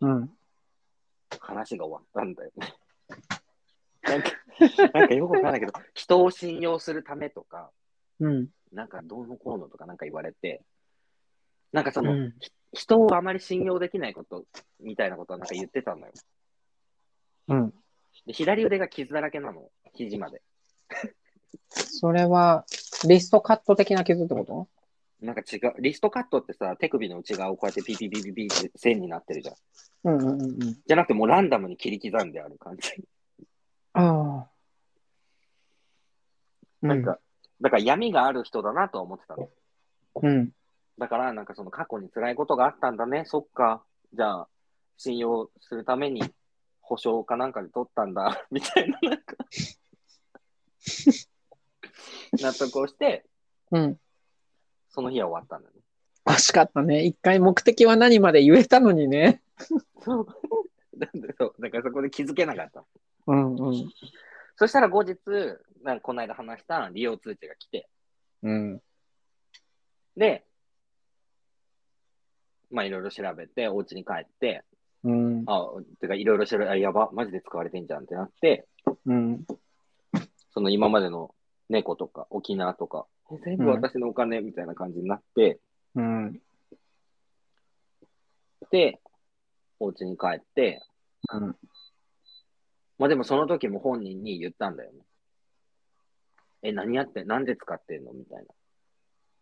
[0.02, 0.32] うん。
[1.40, 2.74] 話が終わったんだよね。
[4.04, 4.32] なんか、
[4.94, 7.72] なんかよくわかんないけど、人を信用するためとか、
[8.20, 8.48] うん。
[8.72, 10.64] なんかどうのこうのとかなんか言われて、
[11.76, 14.44] なんかその、うんひ人をあまり信用できないこと
[14.82, 16.14] みたいなことはなんか言ってたのよ。
[17.48, 17.74] うん。
[18.26, 20.42] で、左腕が傷だらけなの、肘まで。
[21.70, 22.66] それは、
[23.08, 24.68] リストカット的な傷ってこと？
[25.22, 29.56] なんか違う、リストカットってさ、手首の内側をこうやってピピピピピって線になってるじゃん。
[30.04, 30.60] うんうんうんうん。
[30.60, 32.90] じゃなくてもうランダムに切り刻んである感じ。
[33.94, 34.50] ああ。
[36.82, 37.20] なんか、
[37.62, 39.50] だから闇がある人だなとは思ってたの。
[40.24, 40.52] うん。
[40.98, 43.84] だから、なんかその過去に辛いことがあったんだね、そっか。
[44.14, 44.48] じゃあ、
[44.98, 46.24] 信用するために
[46.82, 49.36] 保証かなんかで取ったんだ、 みたいな、なんか、
[52.42, 53.26] 納得をして、
[53.72, 54.00] うん。
[54.90, 55.82] その日は終わったんだね。
[56.26, 57.04] 惜しかったね。
[57.04, 59.42] 一回目的は何まで言えたのにね。
[60.02, 60.28] そう。
[60.98, 62.86] なんでそう、だからそこで気づけなかった。
[63.28, 63.92] うんうん。
[64.56, 65.20] そしたら後日、
[65.82, 67.90] なんかこの間話した利用通知が来て、
[68.44, 68.82] うん。
[70.16, 70.46] で、
[72.72, 74.64] まあいろいろ調べて、お家に帰って、
[75.04, 75.44] うん。
[75.48, 75.68] あ、
[76.00, 78.68] てかいろいろ調べ、あ、やば、マジで使われてんじゃんってなって、
[79.06, 79.46] うん。
[80.52, 81.36] その今までの
[81.70, 83.06] 猫とか沖縄とか
[83.44, 85.60] 全部私のお金みたいな感じになって、
[85.96, 86.40] うん。
[88.72, 89.00] で、
[89.80, 90.82] お家に帰って、
[91.34, 91.56] うん。
[92.98, 95.00] まあでもその時も本人に言ったんだよね。
[96.62, 98.14] え、何やってんなんで使ってんの？
[98.14, 98.46] みたい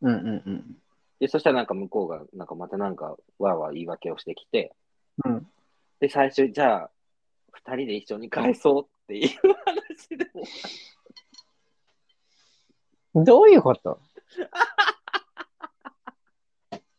[0.01, 0.09] な。
[0.09, 0.78] うんうんうん。
[1.20, 4.76] で、そしたらなんか向こうが、なんかまたなんか、わーわー言い訳をしてきて、
[5.26, 5.47] うん。
[5.99, 6.91] で、最初、じゃあ、
[7.51, 9.30] 二人で一緒に返そうっていう
[9.66, 10.30] 話で
[13.14, 13.99] も、どういうこと？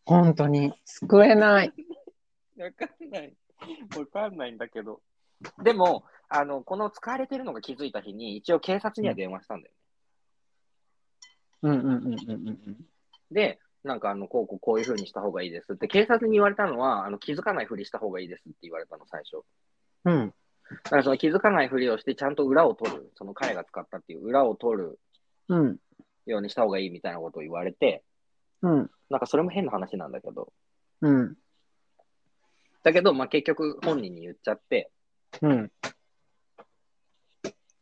[0.07, 1.73] 本当に救えない。
[2.57, 3.37] わかんない。
[3.97, 5.03] わかんないんだけど。
[5.63, 9.79] でも、あの、この使われてるのが気づいた日に、一応警察には電話したんだよね。
[11.63, 12.87] うんうんうんうんうん
[13.31, 19.45] で、なんかあの、こうこうこういう風にした方がいいですって、警察に言われたのは、あの気づかないふりした方がいいですって言われたの、最初。
[20.07, 20.15] うん。
[20.15, 20.35] うん。
[20.71, 24.99] だからその気づかないふりをして、ちゃんと裏を取る、その彼が使ったっていう裏を取る
[25.49, 25.77] うん。
[26.27, 28.03] ようにした方がいいみたいなことを言われて、
[28.63, 28.91] うん。
[29.11, 30.53] なんかそれも変な話なんだけど、
[31.03, 31.37] うん。
[32.83, 34.91] だけど、まあ結局本人に言っちゃって、
[35.43, 35.73] うん。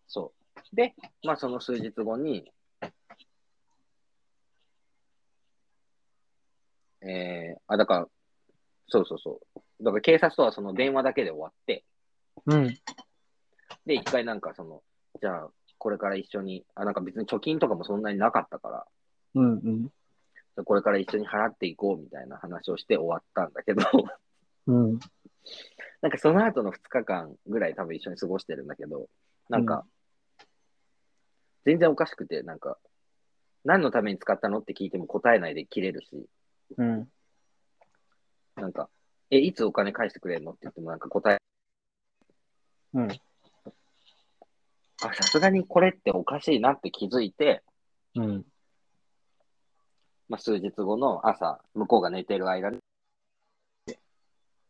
[0.08, 0.76] そう。
[0.76, 2.50] で、まあその数日後に、
[7.02, 8.06] えー、あ、だから、
[8.88, 9.84] そうそうそう。
[9.84, 11.84] だから警察とはその電話だけで終わって、
[12.46, 12.68] うん。
[13.86, 14.82] で、一回なんかその、
[15.20, 18.86] じゃあ、これから一緒に、あ、なんか別に貯金とかもそんなになかったから、
[19.34, 19.52] うん。
[19.54, 19.88] うん。
[20.64, 23.82] これから一緒に払っていこうみたいな話をして終わったんだけど、
[24.66, 24.98] うん。
[26.02, 29.08] なんかその後の2日間ぐらい多分一緒に過ごしてるんだけど、
[29.48, 29.84] なんか、
[31.64, 32.78] 全然おかしくて、なんか、
[33.64, 36.26] 何のために使ったのって聞いても答えないで切れるし、
[36.76, 37.08] うん。
[38.56, 38.88] なんか、
[39.30, 41.38] え、いつお金返してくれるのって言ってもなんか答え、
[42.94, 43.08] うん。
[43.08, 43.14] あ、
[45.14, 47.62] さすがにこれっておかしいなって気づいて、
[48.14, 48.44] うん。
[50.28, 52.78] まあ、数日後の朝、向こうが寝てる間に、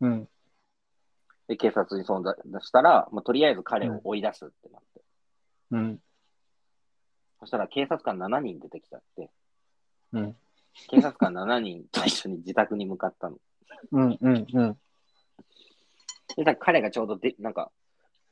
[0.00, 0.28] うん。
[1.48, 5.02] で警察に相談したら、まあ、とりあえず彼を追い出すってなって、
[5.72, 5.98] うん。
[7.40, 9.30] そしたら警察官7人出てきちゃって、
[10.12, 10.36] うん。
[10.88, 13.36] 警察官7人と一緒に自宅に向かったの。
[13.92, 14.18] うん。
[14.20, 14.46] うん。
[14.52, 14.78] うん。
[16.36, 17.70] で、さ彼がちょうどで、なんか、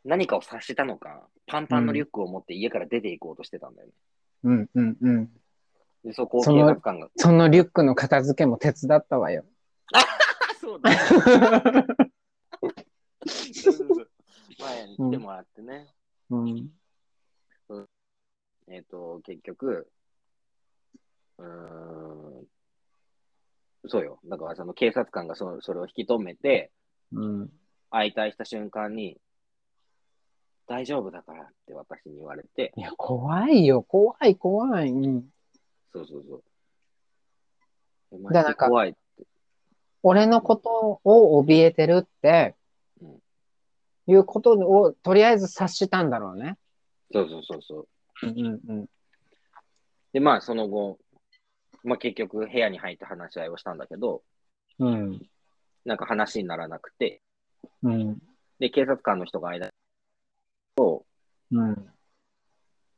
[0.05, 3.95] 何かを察したのか、パンパンのリュックを持って家から出て行こうとしてたんだよね。
[4.45, 4.71] うん。
[4.75, 4.97] うん。
[5.01, 5.31] うん。
[6.05, 9.45] で、そこを警察官が、そのリュックの片付けも手伝ったわよ。
[9.93, 10.05] あ、
[10.61, 10.91] そうだ。
[14.59, 15.89] 前に来てもらってね。
[16.31, 16.71] うん。
[18.69, 19.91] えっ、と、結局、
[21.41, 24.21] うーん、そうよ。
[24.27, 26.71] だからその警察官がそそれを引き止めて、
[27.13, 27.51] うん。
[27.91, 29.17] 相対した瞬間に、
[30.69, 33.83] 大丈夫だからって私に言われて、いや、怖いよ。
[33.83, 34.91] 怖い、怖い。
[34.91, 35.25] うん。
[35.93, 36.45] そうそうそう。
[38.13, 38.97] えだからなんか怖い。
[40.03, 42.55] 俺のことを怯えてるって、
[43.01, 43.19] うん
[44.07, 46.57] いうことをとりあえず察したんだろうね。
[47.13, 47.89] そうそうそうそう。
[48.23, 48.87] うんうん
[50.13, 50.99] で、まあその後、
[51.85, 54.23] まあ結局部屋に入って話し合いをしたんだけど、
[54.79, 55.21] うん。
[55.85, 57.23] なんか話にならなくて、
[57.83, 58.19] うん。
[58.59, 59.71] で、警察官の人が間
[60.77, 61.05] と、
[61.53, 61.87] うん。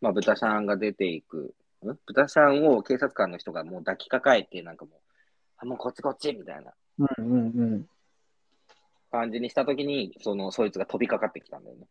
[0.01, 1.55] まあ豚さんが出ていく、
[1.85, 1.99] ん？
[2.07, 4.95] 豚さんを警察官の人がもう抱きかかえて、なんかもう、
[5.59, 7.89] あ、もうこっちこっちみたいなうんうんうん。
[9.11, 11.87] 感じにしたときに、その、そいつが飛びかかってきたんだよね。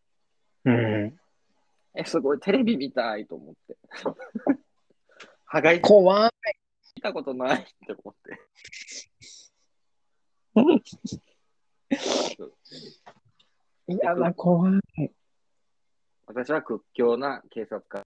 [0.65, 1.19] うん。
[1.93, 3.77] え、すごい、テレビみたいと思って。
[5.45, 6.31] はがい怖い。
[6.95, 7.71] 見たことないって
[8.03, 8.39] 思って。
[14.03, 14.73] やだ、怖い。
[16.27, 18.03] 私は屈強な警察官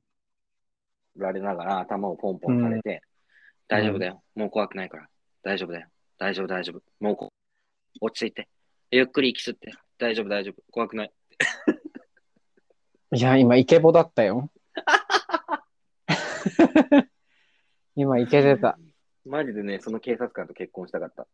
[1.18, 3.02] られながら頭をポンポンされて、
[3.68, 4.24] 大丈夫だよ。
[4.36, 5.08] もう怖くないから。
[5.44, 5.88] 大丈夫だよ。
[6.18, 6.82] 大丈夫、大丈夫。
[7.00, 7.34] もうこ
[8.02, 8.50] 落ち着いて。
[8.92, 9.74] ゆっくり息吸って。
[9.98, 10.62] 大丈夫、大丈夫。
[10.72, 11.12] 怖くない。
[13.12, 14.50] いや、今、イケボだったよ。
[17.96, 18.78] 今、イケてた。
[19.26, 21.28] マジでね、その警察官と結婚したかった。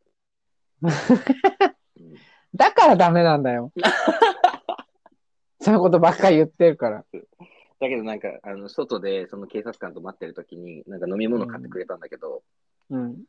[0.84, 2.14] うん
[2.54, 3.72] だからダメなんだよ。
[5.62, 7.06] そういうことばっかり言ってるから。
[7.14, 12.44] だけどなんか、あの、外でその警察官と待ってる時に、なんか飲み物買ってくれたんだけど、
[12.90, 13.24] うん。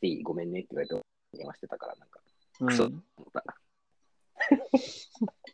[0.00, 0.98] いいごめんねって言われて
[1.36, 2.20] 電話してたから、なんか、
[2.60, 3.44] うんクソ思った。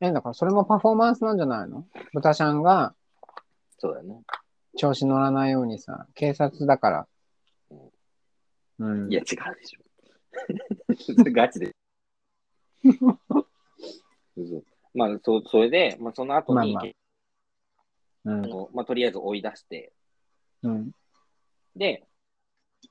[0.00, 1.86] え、だからそれもパフォーマンスなんじゃないの？
[2.12, 2.94] 豚ちゃんが
[3.78, 4.22] そうだよね。
[4.78, 7.06] 調子乗らないようにさ、警察だから。
[8.78, 9.12] うん。
[9.12, 9.26] いや、違う
[9.60, 9.82] でしょ。
[11.16, 11.74] それガチで。
[14.36, 14.62] 嘘
[14.94, 16.92] まあ、そそれで、まあ、その後に、まあまあ
[18.24, 18.50] うん。
[18.72, 19.92] まあ、とりあえず追い出して、
[20.62, 20.92] うん。
[21.74, 22.06] で、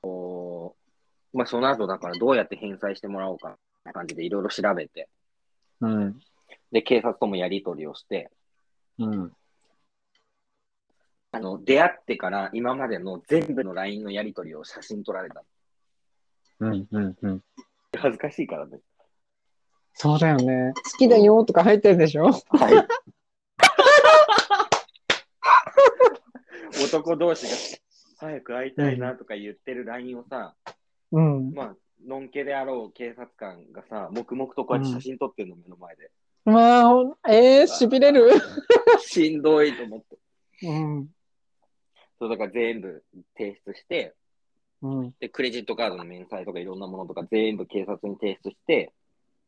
[0.02, 0.76] こ
[1.32, 5.08] うまあ、その後だからどうやって返済してもらおうかな感じでいろいろ調べて、
[5.80, 6.20] うん。
[6.70, 8.30] で、警察ともやり取りをして、
[8.98, 9.32] うん。
[11.30, 15.44] あの、出会ってから今までの全部の LINE のやり取りを写真撮られた。
[16.60, 16.86] うん。
[16.90, 17.16] うん。
[17.20, 17.42] うん。
[17.96, 18.78] 恥ずかしいからね。
[19.94, 20.72] そうだよね。
[20.74, 22.30] 好きだよとか入ってるでしょ？
[22.30, 22.88] はい。
[26.84, 27.52] 男同士が
[28.18, 30.54] 早く会いたいなとか言ってる LINE をさ、
[31.12, 31.52] うん。
[31.52, 31.76] まあ、
[32.06, 36.10] のんけであろう警察官がさ、黙々とこうやって写真撮ってるの、目の前で。
[36.44, 38.30] まあ、ほんえー、痺れる。
[39.00, 40.16] しんどいと思って。
[40.62, 41.08] うん。
[42.18, 43.04] そう、だから全部
[43.36, 44.14] 提出して、
[44.82, 45.14] うん。
[45.20, 48.92] で、クレジットカードの明細とかいろんなものとか全部警察に提出して、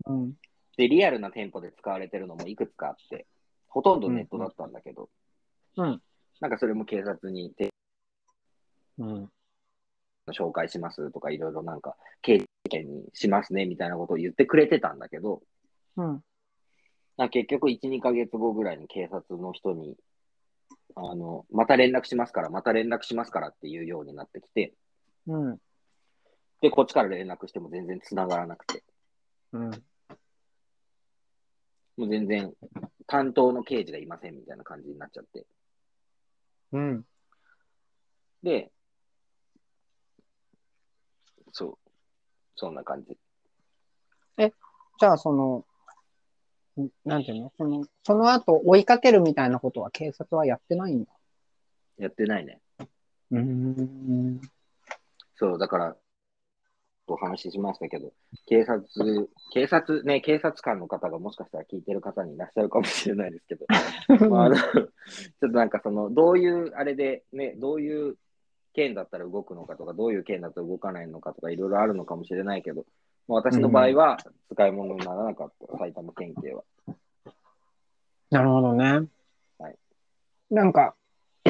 [0.07, 0.33] うん。
[0.77, 3.27] で、リアルな店舗で使われてるのもいくつかあって、
[3.69, 5.09] ほとんどネットだったんだけど、
[5.77, 6.03] うん。
[6.41, 7.71] なんかそれも警察に提
[8.99, 9.31] うん。
[10.33, 15.43] 紹介しますとかいろいろなんか、刑事件にしますねみたいなことを言ってくれてたんだけど、
[15.97, 16.23] うん。
[17.17, 19.97] な結局1、2ヶ月後ぐらいに警察の人に、
[20.95, 24.75] あの、また連絡しますから、また連絡しますからっていうようになってきて、
[25.27, 25.59] うん。
[26.61, 28.83] で、こっちから連絡しても全然繋がらなくて、
[29.53, 29.71] うん。
[29.71, 29.77] も
[32.07, 32.53] う全然
[33.07, 35.47] 担当の刑事がいませんみたいな感じになっちゃって。
[36.73, 37.05] うん。
[38.43, 38.71] で、
[41.53, 41.79] そう、
[42.57, 43.19] そんな感じ。
[45.01, 45.65] じゃあ、その、ん
[47.05, 47.53] なんていうの？
[47.57, 51.11] その、その後追いかけるみたいなことは警察はやってないんだ。
[51.99, 52.61] やってないね。
[53.31, 54.41] うーん。
[55.37, 55.97] そう、だから、
[57.07, 58.13] お話ししましたけど、
[58.47, 58.85] 警察、
[59.53, 63.67] 警察、ね、警察官の方がもしかしたら聞いてる方にいらっしゃるかもしれないですけど、
[64.31, 64.87] まあ、あのちょっ
[65.41, 68.17] となんかその、どういう、あれで、ね、どういう
[68.75, 72.87] 件だったら動くのかとか、どういう件だと動かないのかとか、いろいろあるのかもしれないけど、まあ、
[73.33, 74.17] 私の場合は
[74.53, 76.65] 使い物にならなかった、埼玉県警は。
[78.31, 79.07] なるほどね。
[79.59, 79.79] はい。
[80.51, 80.97] なんか、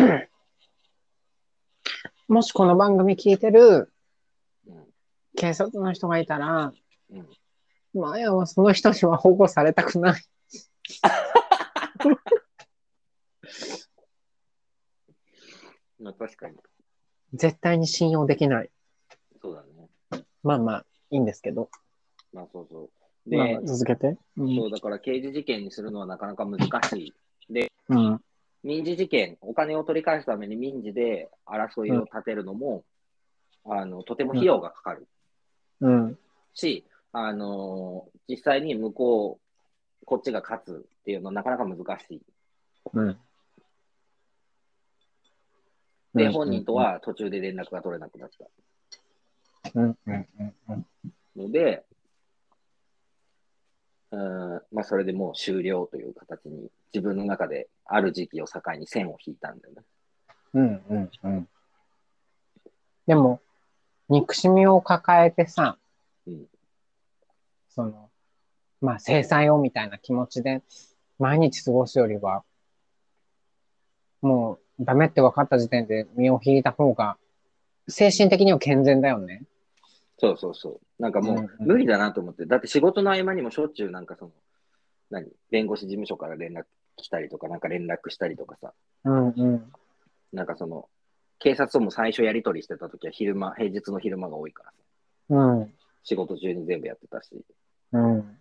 [2.29, 3.91] もしこの番組聞いてる
[4.67, 4.85] うん
[5.37, 6.75] 警察の人がいたら、
[7.11, 7.27] うん
[7.93, 10.23] マヤはその人には保護されたくない。
[15.99, 16.57] まあ、確かに。
[17.33, 18.71] 絶対に信用できない。
[19.43, 19.91] そうだね。
[20.45, 21.71] まあまあ、いいんですけど。
[22.33, 22.91] まあ、そうそ
[23.27, 23.31] う。
[23.31, 24.17] で、まあまあ、続けて。
[24.37, 27.15] うんそう、だから刑事事件にするのはなかなか難しい。
[27.89, 28.21] うん。
[28.63, 32.85] 民事事件、お金を取り返すために民事で争いを立てるのも、
[33.65, 35.09] あの、とても費用がかかる
[35.81, 36.19] うん。
[36.55, 39.41] し、あの実際に向こ
[40.03, 42.23] う、こっちが勝つっていうのはなかなか難しい。
[42.93, 43.19] うん。
[46.15, 48.45] で、本人とは途中で連絡が取れなくなった
[49.75, 49.99] うん。
[50.07, 50.29] うん。
[50.39, 50.55] うん。
[50.69, 50.87] うん。
[51.37, 51.85] ので、
[54.13, 59.83] うんまあ、それでもう終了という形に、自分の中である時期を境に線を引いたんだよね。
[60.55, 60.83] うん。
[60.91, 61.11] うん。
[61.23, 61.49] うん。
[63.07, 63.41] でも、
[64.09, 65.79] 憎しみを抱えてさ、
[66.27, 66.47] うん
[67.73, 68.11] その、
[68.81, 70.63] まあ、制裁をみたいな気持ちで
[71.19, 72.43] 毎日過ごすよりは、
[74.23, 77.17] もうダメって分かった時点で身を引いた方が、
[77.89, 79.45] 精神的には健全だよね。
[80.21, 81.03] そうそうそう。
[81.03, 82.45] なんかもう無理だなと思って。
[82.45, 84.33] だって仕事の合間にもしょっちゅうなんかその、
[85.11, 85.27] 何？
[85.51, 86.65] 弁護士事務所から連絡
[86.97, 89.73] 来たりとか、なんか連絡したりとかさ、うんうん。
[90.35, 90.89] なんかその、
[91.39, 94.77] 警察とも最初やり取りしてた時は昼間、平日の昼間が多いからさ、
[95.31, 95.73] うん。
[96.05, 97.31] 仕事中に全部やってたし、
[97.93, 98.37] うん。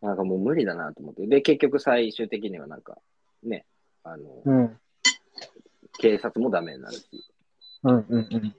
[0.00, 1.26] なんかもう無理だなと思って。
[1.26, 2.98] で、結局最終的にはなんか、
[3.42, 3.66] ね、
[4.04, 4.78] あの、うん。
[5.98, 7.08] 警察もダメになるし、
[7.82, 7.96] うん。
[7.96, 8.04] うん。
[8.08, 8.54] うん。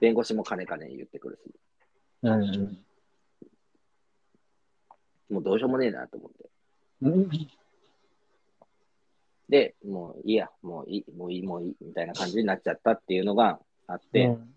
[0.00, 1.54] 弁護士も金金言ってくるし、
[2.22, 2.78] うん。
[5.30, 6.50] もうどうしようもねえなと思って。
[7.02, 7.28] うん。
[9.48, 14.54] で、もういいや、もういい、もういい、もういい、みたいな感じになっちゃったっていうのがあって、うん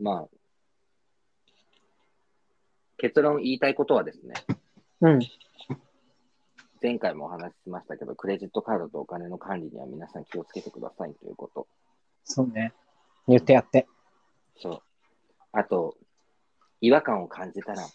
[0.00, 0.28] まあ、
[2.96, 4.34] 結論言いたいことはですね、
[5.02, 5.20] うん。
[6.82, 11.66] 前回もお話ししましたけど、クレジットカードとお金の管理には皆さん気をつけてくださいということ。
[12.24, 12.72] そうね。
[13.26, 13.86] 言ってやって。
[14.58, 14.82] そう。
[15.52, 15.96] あと、
[16.80, 17.86] 違和感を感じたら、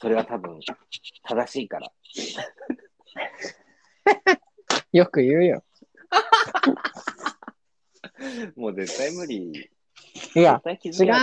[0.00, 0.60] それは多分、
[1.22, 1.92] 正しいから。
[4.92, 5.64] よく言うよ。
[8.56, 9.70] もう絶対無理。
[10.34, 10.80] いや、違う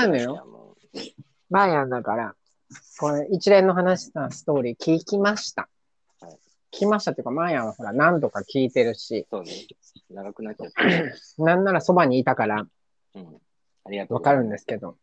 [0.07, 0.75] のよも
[1.49, 2.35] バーヤンだから、
[2.99, 5.69] これ一連の話したストーリー聞きました。
[6.19, 6.37] はい
[6.71, 9.51] きましたっていうか、マーヤンはほら何度か聞いてるし、そうね。
[10.13, 10.83] 長くなっちゃった。
[11.43, 12.65] なんならそばにいたから
[13.15, 13.41] うん。
[13.83, 14.97] ありがとうわかるんですけど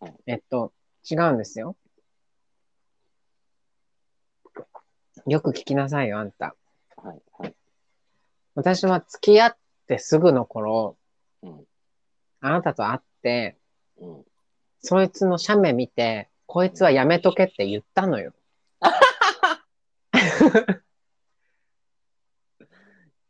[0.00, 0.72] はい、えっと、
[1.10, 1.76] 違うんですよ。
[5.26, 6.54] よく聞きなさいよ、あんた。
[6.96, 7.22] はい。
[7.38, 7.54] はい。
[8.54, 9.56] 私は付き合っ
[9.86, 10.96] てすぐの頃、
[11.42, 11.64] うん。
[12.40, 13.58] あなたと会って、
[13.98, 14.24] うん。
[14.80, 18.32] そいつの写メ見て、こいつはやめとけって言ったのよ。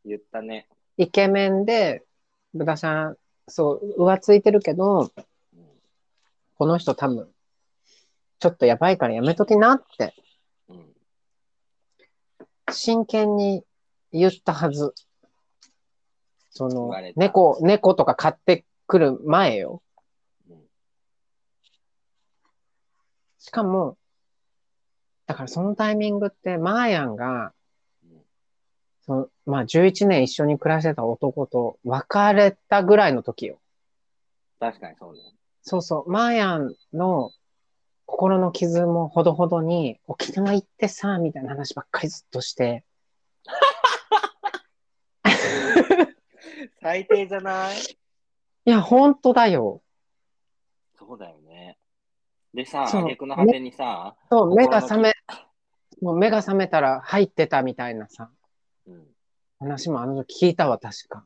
[0.04, 0.68] 言ったね。
[1.00, 2.04] イケメンで、
[2.52, 3.16] 豚さん、
[3.48, 5.10] そう、浮ついてるけど、うん。
[6.58, 7.26] この人多分、
[8.38, 10.14] ちょっとやばいからやめときなって、
[10.68, 10.94] うん。
[12.70, 13.64] 真剣に
[14.12, 14.92] 言ったはず。
[16.50, 19.80] その猫、猫とか買ってくる前よ。
[20.50, 20.58] うん。
[23.38, 23.96] しかも、
[25.24, 27.59] だからそのタイミングって、マーヤンが、うん
[29.10, 33.58] そのまあ11年一緒に暮らしてた男と別れたぐらいの時よ。
[34.60, 35.18] 確かにそうね。
[35.62, 37.32] そうそう、マーヤンの
[38.06, 42.84] 心の傷もほどほどに、沖縄行ってさ、みたいな話ばっかりずっとして、
[46.80, 47.78] 最低じゃない？
[47.80, 49.82] いや、本当だよ。
[50.94, 51.78] そうだよね。
[52.54, 55.14] でさ、そう挙句の果てにさ、そう、目が覚め、
[56.00, 58.39] もう目が覚めたら入ってたみたいなさ、うん。
[59.60, 61.24] 話もあの時聞いたわ、確か。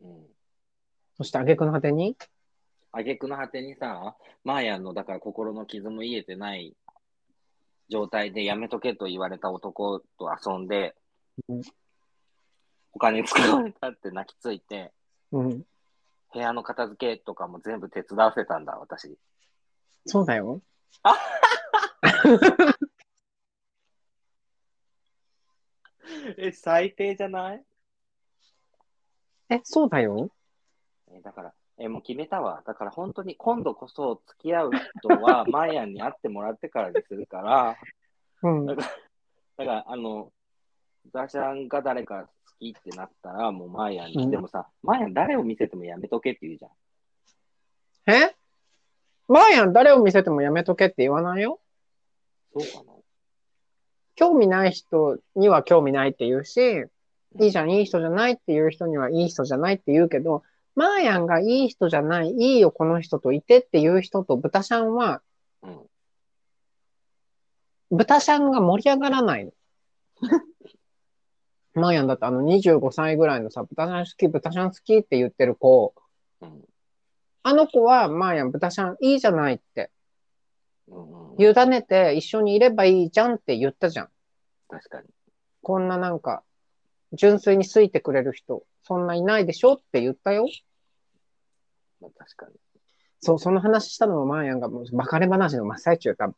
[0.00, 0.26] うん。
[1.18, 2.16] そして挙句の果てに、
[2.92, 6.74] 挙句の果てにさ、マーヤンのだから心の傷も癒えてない
[7.88, 10.94] 状態でやめとけと言われた男と遊んで、
[11.48, 11.62] うん
[12.94, 14.92] お金使われたって泣きついて、
[15.32, 15.62] うん、
[16.32, 19.16] 部屋の片付けとかも全部手伝わせたんだ、私。
[20.06, 20.60] そうだよ。
[26.52, 27.64] え、最低じゃない？
[29.48, 30.30] え、そうだよ。
[31.10, 32.62] えだから、え、もう決めたわ。
[32.66, 37.76] だから本当に今度こそ付き合う人はマーヤンに会ってもらってからにするから、
[38.44, 38.66] うん。
[38.66, 38.84] だか
[39.64, 40.30] ら、あの、
[41.12, 44.24] ザシャンが誰か好きってなったら、もうマーヤンに。
[44.24, 46.70] うんでもさ、マーヤン誰を見せてもやめとけって言うじゃん。
[48.14, 48.36] え？
[49.28, 51.60] マーヤン誰を見せてもやめとけって言わないよ？
[52.54, 52.91] そうかな？
[54.22, 56.60] 興味ない人には興味ないって言うし、
[57.40, 60.44] いいじゃん、いい人じゃないっていう人にはいい人じゃないって言うけど、
[60.76, 65.22] マーヤンがいい人じゃない、いいよ、この人といてっていう人と豚シャンは、
[65.64, 65.80] うん。
[67.90, 69.50] 豚シャンが盛り上がらないの。
[71.74, 75.94] マ ーヤンだってあの25歳ぐらいのさ、豚シャン好き、豚シャン好きって言ってる子、
[76.42, 76.64] うん。
[77.42, 79.90] あの子はマーヤン、豚シャンいいじゃないって、
[81.38, 84.08] 委ねて一緒にいればいいじゃんって言ったじゃん。
[84.72, 85.08] 確かに。
[85.60, 86.42] こんななんか、
[87.12, 90.48] 純粋に好いてくれる人、そんないないでしょって言ったよ。
[92.00, 92.54] まあ、確かに。
[93.20, 96.34] そう、その話したのもマーヤンがもう別れ話の真っ最中多分。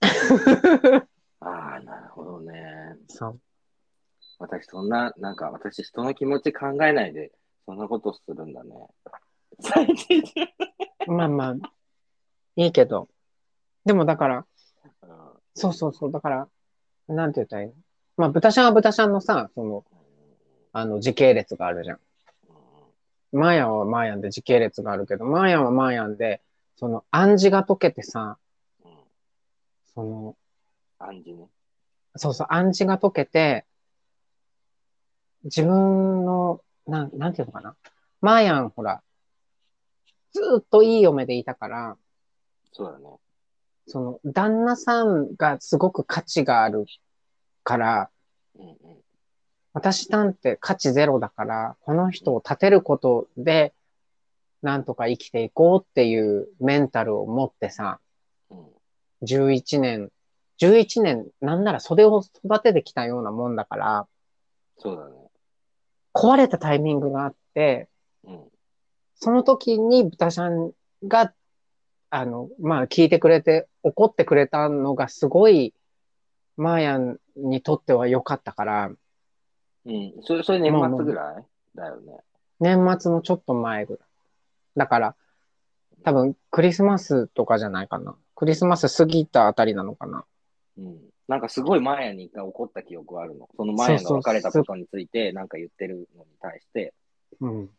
[1.40, 2.96] ああ、なるほどね。
[3.08, 3.40] そう。
[4.38, 7.32] 私、そんな、なんか、私、人の気持ち考えないで、
[7.64, 8.70] そんなことするんだね。
[9.60, 10.34] 最低じ
[11.08, 11.56] まあまあ、
[12.54, 13.08] いいけど。
[13.84, 14.46] でもだから。
[15.02, 16.48] うんそうそうそう、だから、
[17.08, 17.74] なんて言ったらいいの？
[18.16, 19.84] まあ、豚ちゃんは豚ちゃんのさ、その、
[20.72, 21.98] あの、時系列があるじゃん。
[23.32, 26.40] マーヤンはマーヤンで時系列があるけど、マーヤンはマーヤンで、
[26.76, 28.38] その暗示が解けてさ、
[28.84, 28.90] うん。
[29.94, 30.36] その、
[30.98, 31.46] 暗示ね。
[32.16, 33.66] そうそう、暗示が解けて、
[35.44, 37.76] 自分の、なん、なんていうのかな？
[38.20, 39.02] マーヤン、ほら、
[40.32, 41.96] ずーっといい嫁でいたから、
[42.72, 43.04] そうだね。
[43.86, 46.86] その、旦那さんがすごく価値がある
[47.62, 48.10] から。
[49.72, 53.74] 私なんて価値ゼロだから、この人を立てることで、
[54.62, 58.00] なんとか生きていこうっていうメンタルを持ってさ、
[58.50, 58.66] うん。
[59.22, 60.10] 11年、
[60.58, 64.08] 11年、なんなら袖を育ててきたようなもんだから、
[64.78, 65.14] そうだね。
[66.14, 67.88] 壊れたタイミングがあって、
[68.24, 68.44] うん。
[69.16, 70.72] その時に豚ちゃん
[71.06, 71.34] が、
[72.10, 75.74] あの、まあ聞いてくれて、怒ってくれたのがすごい、
[76.56, 78.90] マーヤンにとっては良かったから、
[79.84, 80.14] うん。
[80.22, 81.44] それ、それ年末ぐらい？
[81.76, 82.18] だよね。
[82.58, 84.08] 年末のちょっと前ぐらい。
[84.76, 85.16] だから、
[86.02, 88.16] 多分クリスマスとかじゃないかな。
[88.34, 90.24] クリスマス過ぎたあたりなのかな。
[90.78, 90.98] うん。
[91.28, 93.48] なんかすごいマーヤに一回怒った記憶があるの。
[93.56, 96.94] そのマーヤが別れたことについて、なんか言ってるのに対して、
[97.40, 97.70] うん。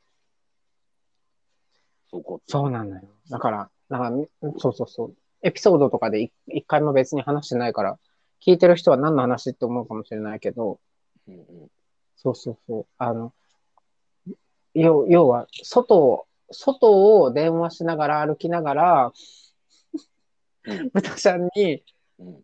[2.09, 2.45] そう怒って。
[2.47, 3.01] そうなのよ。
[3.29, 5.15] だから、だから、そうそうそう。
[5.43, 7.99] エピソードとかでい一回も別に話してないから、
[8.45, 10.79] 聞いてる人は何の話って思うかもしれないけど、
[11.27, 11.45] うんうん。
[12.15, 12.85] そうそうそう。
[12.97, 13.33] あの、
[14.73, 19.11] 要要は、外を、外を電話しながら歩きながら、
[20.65, 21.83] うん豚ちゃんに、
[22.19, 22.43] うん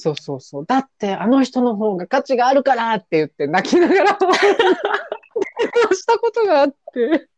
[0.00, 0.66] そうそうそう。
[0.66, 4.10] だって、あの人の方が価値があるからって言って泣きながら
[5.92, 7.28] したことがあって。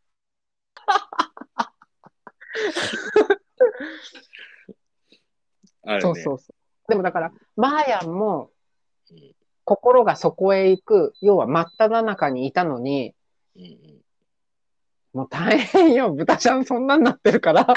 [5.83, 6.01] あるね。
[6.01, 6.55] そうそうそう。
[6.89, 8.51] でもだから、マーヤンも
[9.11, 13.15] うん心がそこへ行く、要は真っ只中にいたのに。
[15.13, 17.65] もう大変よ、豚ちゃんそんなんなってるから。
[17.65, 17.75] マー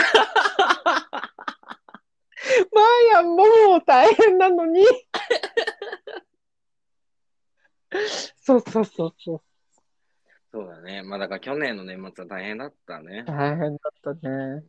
[3.12, 4.84] ヤンももう大変なのに。
[8.36, 9.42] そうそうそうそう。
[10.54, 11.02] そうだね。
[11.02, 13.24] まあだから去年の年末は大変だったね。
[13.26, 14.62] 大変だったね。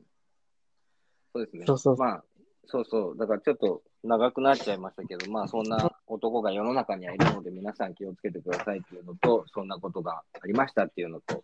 [1.31, 1.63] そうですね。
[1.67, 2.23] そうそうまあ、
[2.65, 3.17] そうそう。
[3.17, 11.43] だからちょっと長くなっちゃいましたけど、まあそんな男が世の中にはいるので皆さん気をつけてくださいっていうのと、そんなことがありましたっていうのと、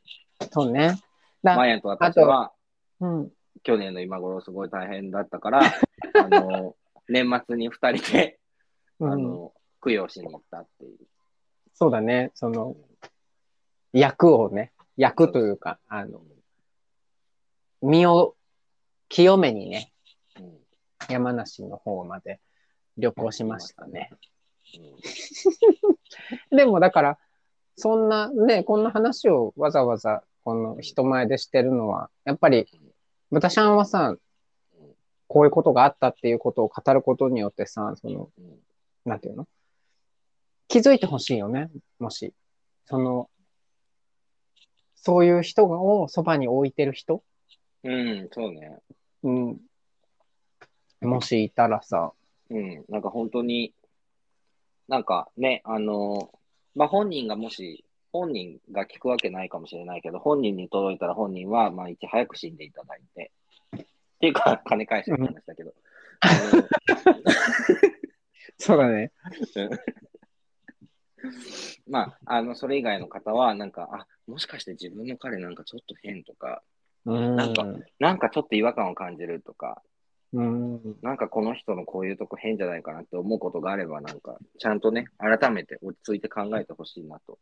[0.49, 0.99] そうね。
[1.43, 2.51] だマヤンと私は
[2.99, 3.31] うん。
[3.63, 5.61] 去年の今頃すごい大変だったから、
[6.17, 6.75] あの、
[7.07, 8.39] 年末に二人で、
[8.99, 10.97] うん、あの、供養しに行ったっていう。
[11.73, 12.31] そうだね。
[12.33, 12.75] その、
[13.93, 16.21] 役をね、役というか、あの、
[17.81, 18.35] 身を
[19.09, 19.91] 清めにね、
[21.09, 22.39] 山梨の方まで
[22.97, 24.11] 旅行しましたね。
[26.51, 27.19] でもだから、
[27.75, 32.67] そんなね、こんな話をわざわざこの人前でしてるのは、やっぱり、
[33.31, 34.15] 豚ちゃんはさ、
[35.27, 38.59] こういうことがあったっていうことを語ることによってさ、その、うん。
[39.05, 39.47] なんていうの？
[40.67, 42.33] 気づいてほしいよね、もし。
[42.85, 43.29] その、
[45.01, 47.23] そういう人をそばに置いてる人、
[47.83, 48.77] うん、そうね。
[49.23, 49.57] うん、
[51.01, 52.13] もしいたらさ、
[52.51, 53.73] うん、なんか本当に、
[54.87, 56.29] なんかね、あの、
[56.75, 57.83] まあ、本人がもし、
[58.13, 63.31] 本人が聞くわけないかもしれないけど、本人に届いたら本人は、まあ、いち早く死んでいただいて、
[63.77, 63.79] っ
[64.19, 65.73] ていうか、金返せって話だけど、
[66.19, 66.27] あ
[68.59, 69.11] そうだね。
[71.23, 71.31] の
[71.87, 76.61] まあ、あの、それ以外の方は、なんか、あ、もしかして自分の彼なんかちょっと変とか、
[77.05, 77.35] うん。
[77.35, 77.65] なんか
[77.99, 79.81] なんかちょっと違和感を感じるとか、
[80.33, 80.97] うん。
[81.01, 87.37] なんかこの人のこういうとこ変じゃないかなって思うことがあれば、なんか、ちゃんとね、改めて落ち着いて考えてほしいなと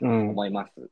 [0.00, 0.30] うん。
[0.30, 0.90] 思います。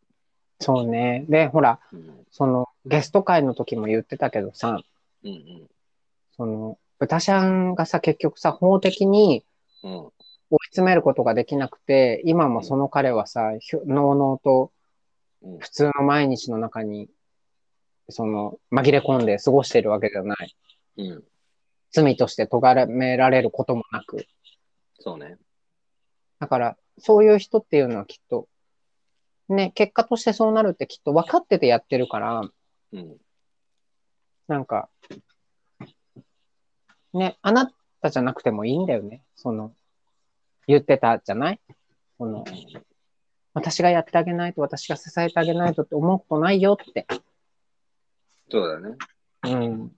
[0.61, 1.27] そうね。
[1.29, 2.25] で、ほら、うん。
[2.31, 4.81] その、ゲスト会の時も言ってたけどさ、
[5.25, 5.69] うんうん。
[6.37, 9.45] その、豚ちゃんがさ、結局さ、法的に
[9.83, 10.11] うん。
[10.51, 13.53] 追い詰めることができなくて、今もその彼はさ、
[13.87, 14.73] のうのうと
[15.43, 17.09] うん普通の毎日の中に、
[18.09, 20.57] その、紛れ込んで過ごしてるわけじゃない。
[20.99, 21.25] うん。
[21.91, 24.27] 罪として咎められることもなく。
[24.99, 25.39] そうね。
[26.39, 28.49] だから、そういう人っていうのはきっと、
[29.49, 32.43] ね、結果としてそうなるってきっと分かっててやってるから、
[32.93, 33.17] うん。
[34.49, 34.89] なんか、
[37.13, 37.73] ね、あな
[38.03, 39.23] たじゃなくてもいいんだよね。
[39.35, 39.75] その、
[40.67, 41.61] 言ってたじゃない？
[42.19, 42.45] その、
[43.55, 47.07] 私がやってあげないと、私が支えてあげないとって思うことないよって。
[48.51, 48.97] そうだね。
[49.45, 49.93] うん。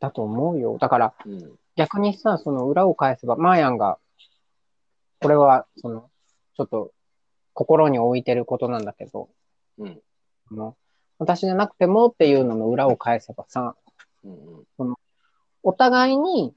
[0.00, 0.78] だと思うよ。
[0.78, 1.58] だから、うん。
[1.76, 3.98] 逆にさ、その裏を返せば、マーヤンが、
[5.20, 6.10] これは、その、
[6.56, 6.92] ちょっと、
[7.52, 9.28] 心に置いてることなんだけど、
[9.78, 10.00] うん。
[10.50, 10.76] あの
[11.18, 13.76] 私じゃなくてもっていうのの裏を返せばさ、
[14.24, 14.94] うんうん。
[15.62, 16.52] お互いに、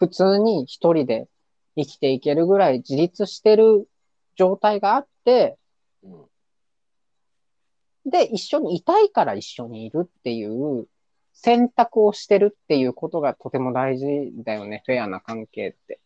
[0.00, 1.28] 普通に一人で
[1.76, 3.86] 生きていけるぐらい自立してる
[4.34, 5.58] 状態があって、
[6.02, 6.24] うん。
[8.10, 10.88] で、一緒にいたいから一緒にいるっていう
[11.34, 16.00] 選択をしてるっていうことがとても大事だよね、フェアな関係って。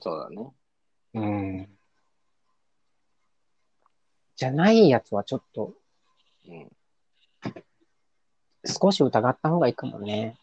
[0.00, 0.50] そうだね。
[1.14, 1.68] うん。
[4.36, 5.74] じゃないやつはちょっと
[6.48, 6.70] うん。
[8.64, 10.38] 少し疑った方がいいかもね。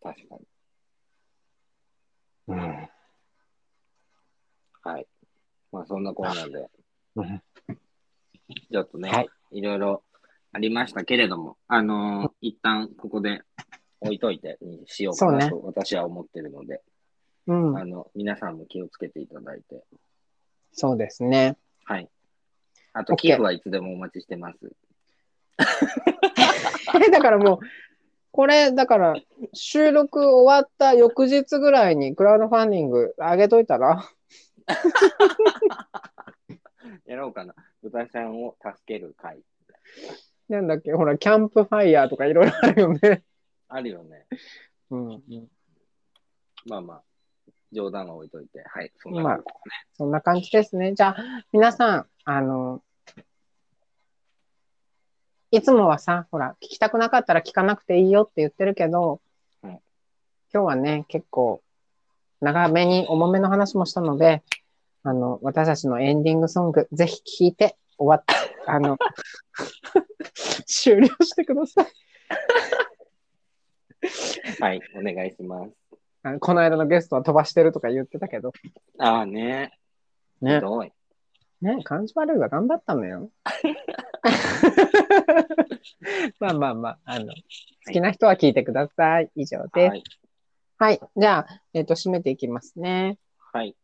[0.00, 0.46] 確かに。
[2.48, 2.88] うん。
[4.82, 5.06] はい。
[5.72, 6.70] まあ、そんなコーナーで、
[7.16, 7.42] うん
[8.70, 10.04] ちょっとね、はいい、ろいろ
[10.52, 13.42] ありましたけれども、あのー一旦ここで
[14.00, 16.82] 置いといてにしようかなそと私は思ってるので、
[17.46, 17.84] うんあ。
[17.84, 19.82] の、皆さんも気をつけていただいて、
[20.72, 21.56] そうですね。
[21.84, 22.08] はい。
[22.92, 24.72] あと、寄付はいつでもお待ちしてます。
[27.06, 27.58] えだからもう、
[28.36, 29.16] これ、だから、
[29.54, 34.06] 収録終わった翌日ぐらいにクラウドファンディング上げといたら、
[37.06, 37.54] やろうかな。
[37.82, 39.42] 豚さんを助ける会。
[40.50, 43.24] なんだっけ、ほら、キャンプファイヤーとかいろいろあるよね。
[43.68, 44.26] あるよね。
[44.90, 45.48] うんうん。
[46.66, 47.02] まあまあ、
[47.72, 48.62] 冗談は置いといて。
[48.66, 48.92] はい。
[48.98, 49.72] そんなまあ感じですね。
[49.94, 50.92] そんな感じですね。
[50.94, 52.82] じゃあ、皆さん、あの、
[55.50, 59.20] いつもはさ、ほら、聞きたくなかったら聞かなくていいよって言ってるけど、
[59.62, 59.70] うん
[60.52, 61.60] 今日はね、結構、
[62.40, 64.42] 長めに重めの話もしたので、
[65.02, 68.34] あの、私たちのエンディングソング、ぜひ聴いて終わった、
[68.72, 68.96] あの、
[70.66, 71.86] 終了してください。
[74.60, 74.80] はい。
[74.96, 75.72] お願いします。
[76.40, 78.52] この間のゲストは飛ばしてるとか言ってたけど、
[78.98, 79.78] ああね。
[80.40, 80.92] ひね、どい。
[81.66, 83.28] ね、感じ悪いが頑張ったのよ。
[86.38, 87.34] まあまあまあ、あの、
[87.86, 89.32] 好きな人は聞いてください。
[89.34, 89.96] 以上です。
[90.78, 91.00] ははいい。
[91.16, 93.18] じゃあ、えっ、と、締めていきますね。
[93.52, 93.74] はい。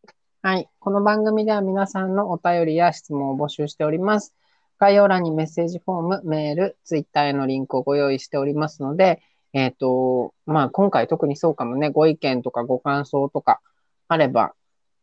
[0.42, 0.70] はい。
[0.78, 4.32] この番組では皆さんのお便りや質問を募集しております。
[4.78, 9.20] 概要欄にメッセージフォーム、メール、ツイッターへのリンクをご用意しておりますので、
[9.54, 13.60] えっ、と、まあ、今回特にそうかもね、ご意見とかご感想とか
[14.06, 14.54] あれば、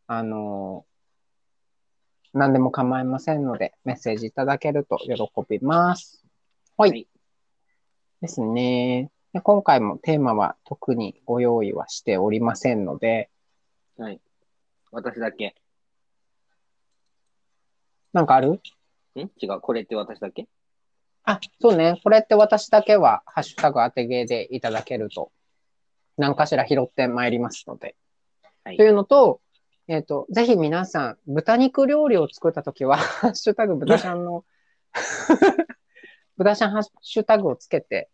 [0.06, 0.86] あの
[2.32, 5.14] 何でも構いませんので、メッセージいただけると喜
[5.48, 6.24] びます。
[6.76, 6.90] はい。
[6.90, 7.06] はい
[8.20, 9.10] ですね。
[9.32, 13.30] で今回もテーマは特にご用意はしておりませんので、
[13.96, 14.20] はい。
[14.92, 15.54] 私だけ。
[18.12, 18.50] なんかある？
[18.50, 18.60] ん？
[19.16, 19.60] 違う。
[19.60, 20.48] これって私だけ？
[21.24, 21.98] あ、そうね。
[22.04, 25.32] これって私だけは、ハッシュタグ当てゲーでいただけると、
[26.18, 27.96] 何かしら拾ってまいりますので。
[28.64, 29.40] はいというのと、
[29.90, 32.96] えっ、と、ぜひ皆さん、豚肉料理を作ったときは、
[33.26, 34.44] ハッシュタグ豚ちゃんの、
[36.36, 38.08] 豚ちゃんハッシュタグをつけて、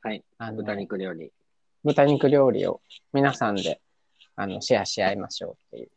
[0.00, 0.24] はい。
[0.38, 1.32] あの豚肉料理。
[1.82, 2.80] 豚肉料理を
[3.12, 3.82] 皆さんで、
[4.36, 5.90] あの、シェアし合いましょうっていう。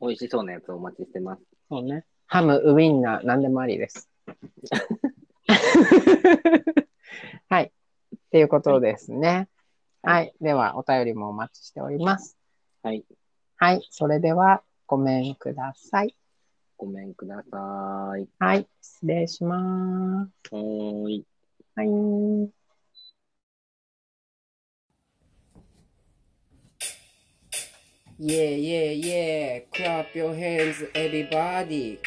[0.00, 1.42] 美味しそうなやつお待ちしてます。
[1.68, 2.06] そうね。
[2.26, 4.08] ハム、ウインナー、何でもありです。
[7.50, 7.72] はい。
[8.14, 9.48] っていうことですね。
[10.02, 10.32] はい。
[10.40, 12.38] では、お便りもお待ちしております。
[12.84, 13.04] はい。
[13.58, 13.86] はい。
[13.90, 16.14] それでは、ごめんください。
[16.76, 18.28] ごめんください。
[18.38, 18.68] はい。
[18.82, 20.54] 失礼します。
[20.54, 21.24] はーい。
[21.74, 21.86] はい。
[28.18, 29.62] Yeah, yeah, yeah.
[29.72, 31.98] Clap your hands, everybody.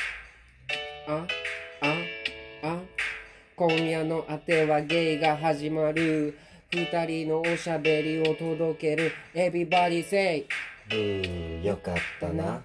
[1.08, 1.26] あ、
[1.82, 2.80] あ、あ。
[3.56, 6.38] 今夜のあてはゲイが始まる。
[6.72, 9.12] 二人のおしゃべりを届ける。
[9.34, 10.46] Everybody say.
[10.90, 12.64] ブーよかったな。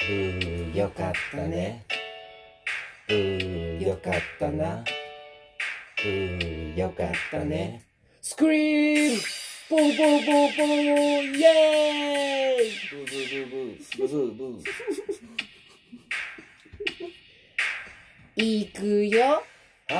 [0.00, 1.84] ブーよかったね。
[3.06, 4.84] ブーよかったな。
[6.02, 7.84] ブーよかったね。
[8.22, 9.20] Scream!
[9.68, 10.66] ボーボーボーボー
[11.36, 19.42] イエーイブーブーブーブーブーブーブーいくよ
[19.90, 19.94] あ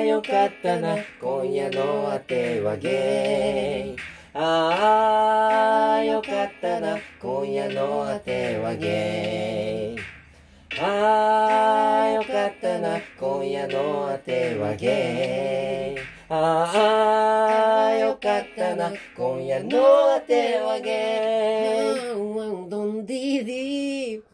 [0.00, 10.80] ーよかったな今夜のあてはゲイああ、よかったな、今夜のあてはゲイ。
[10.80, 16.00] ああ、よかったな、今夜のあてはゲイ。
[16.32, 22.08] ああ、よかったな、今夜のあてはゲイ。
[22.08, 24.31] ワンワンドンディディ。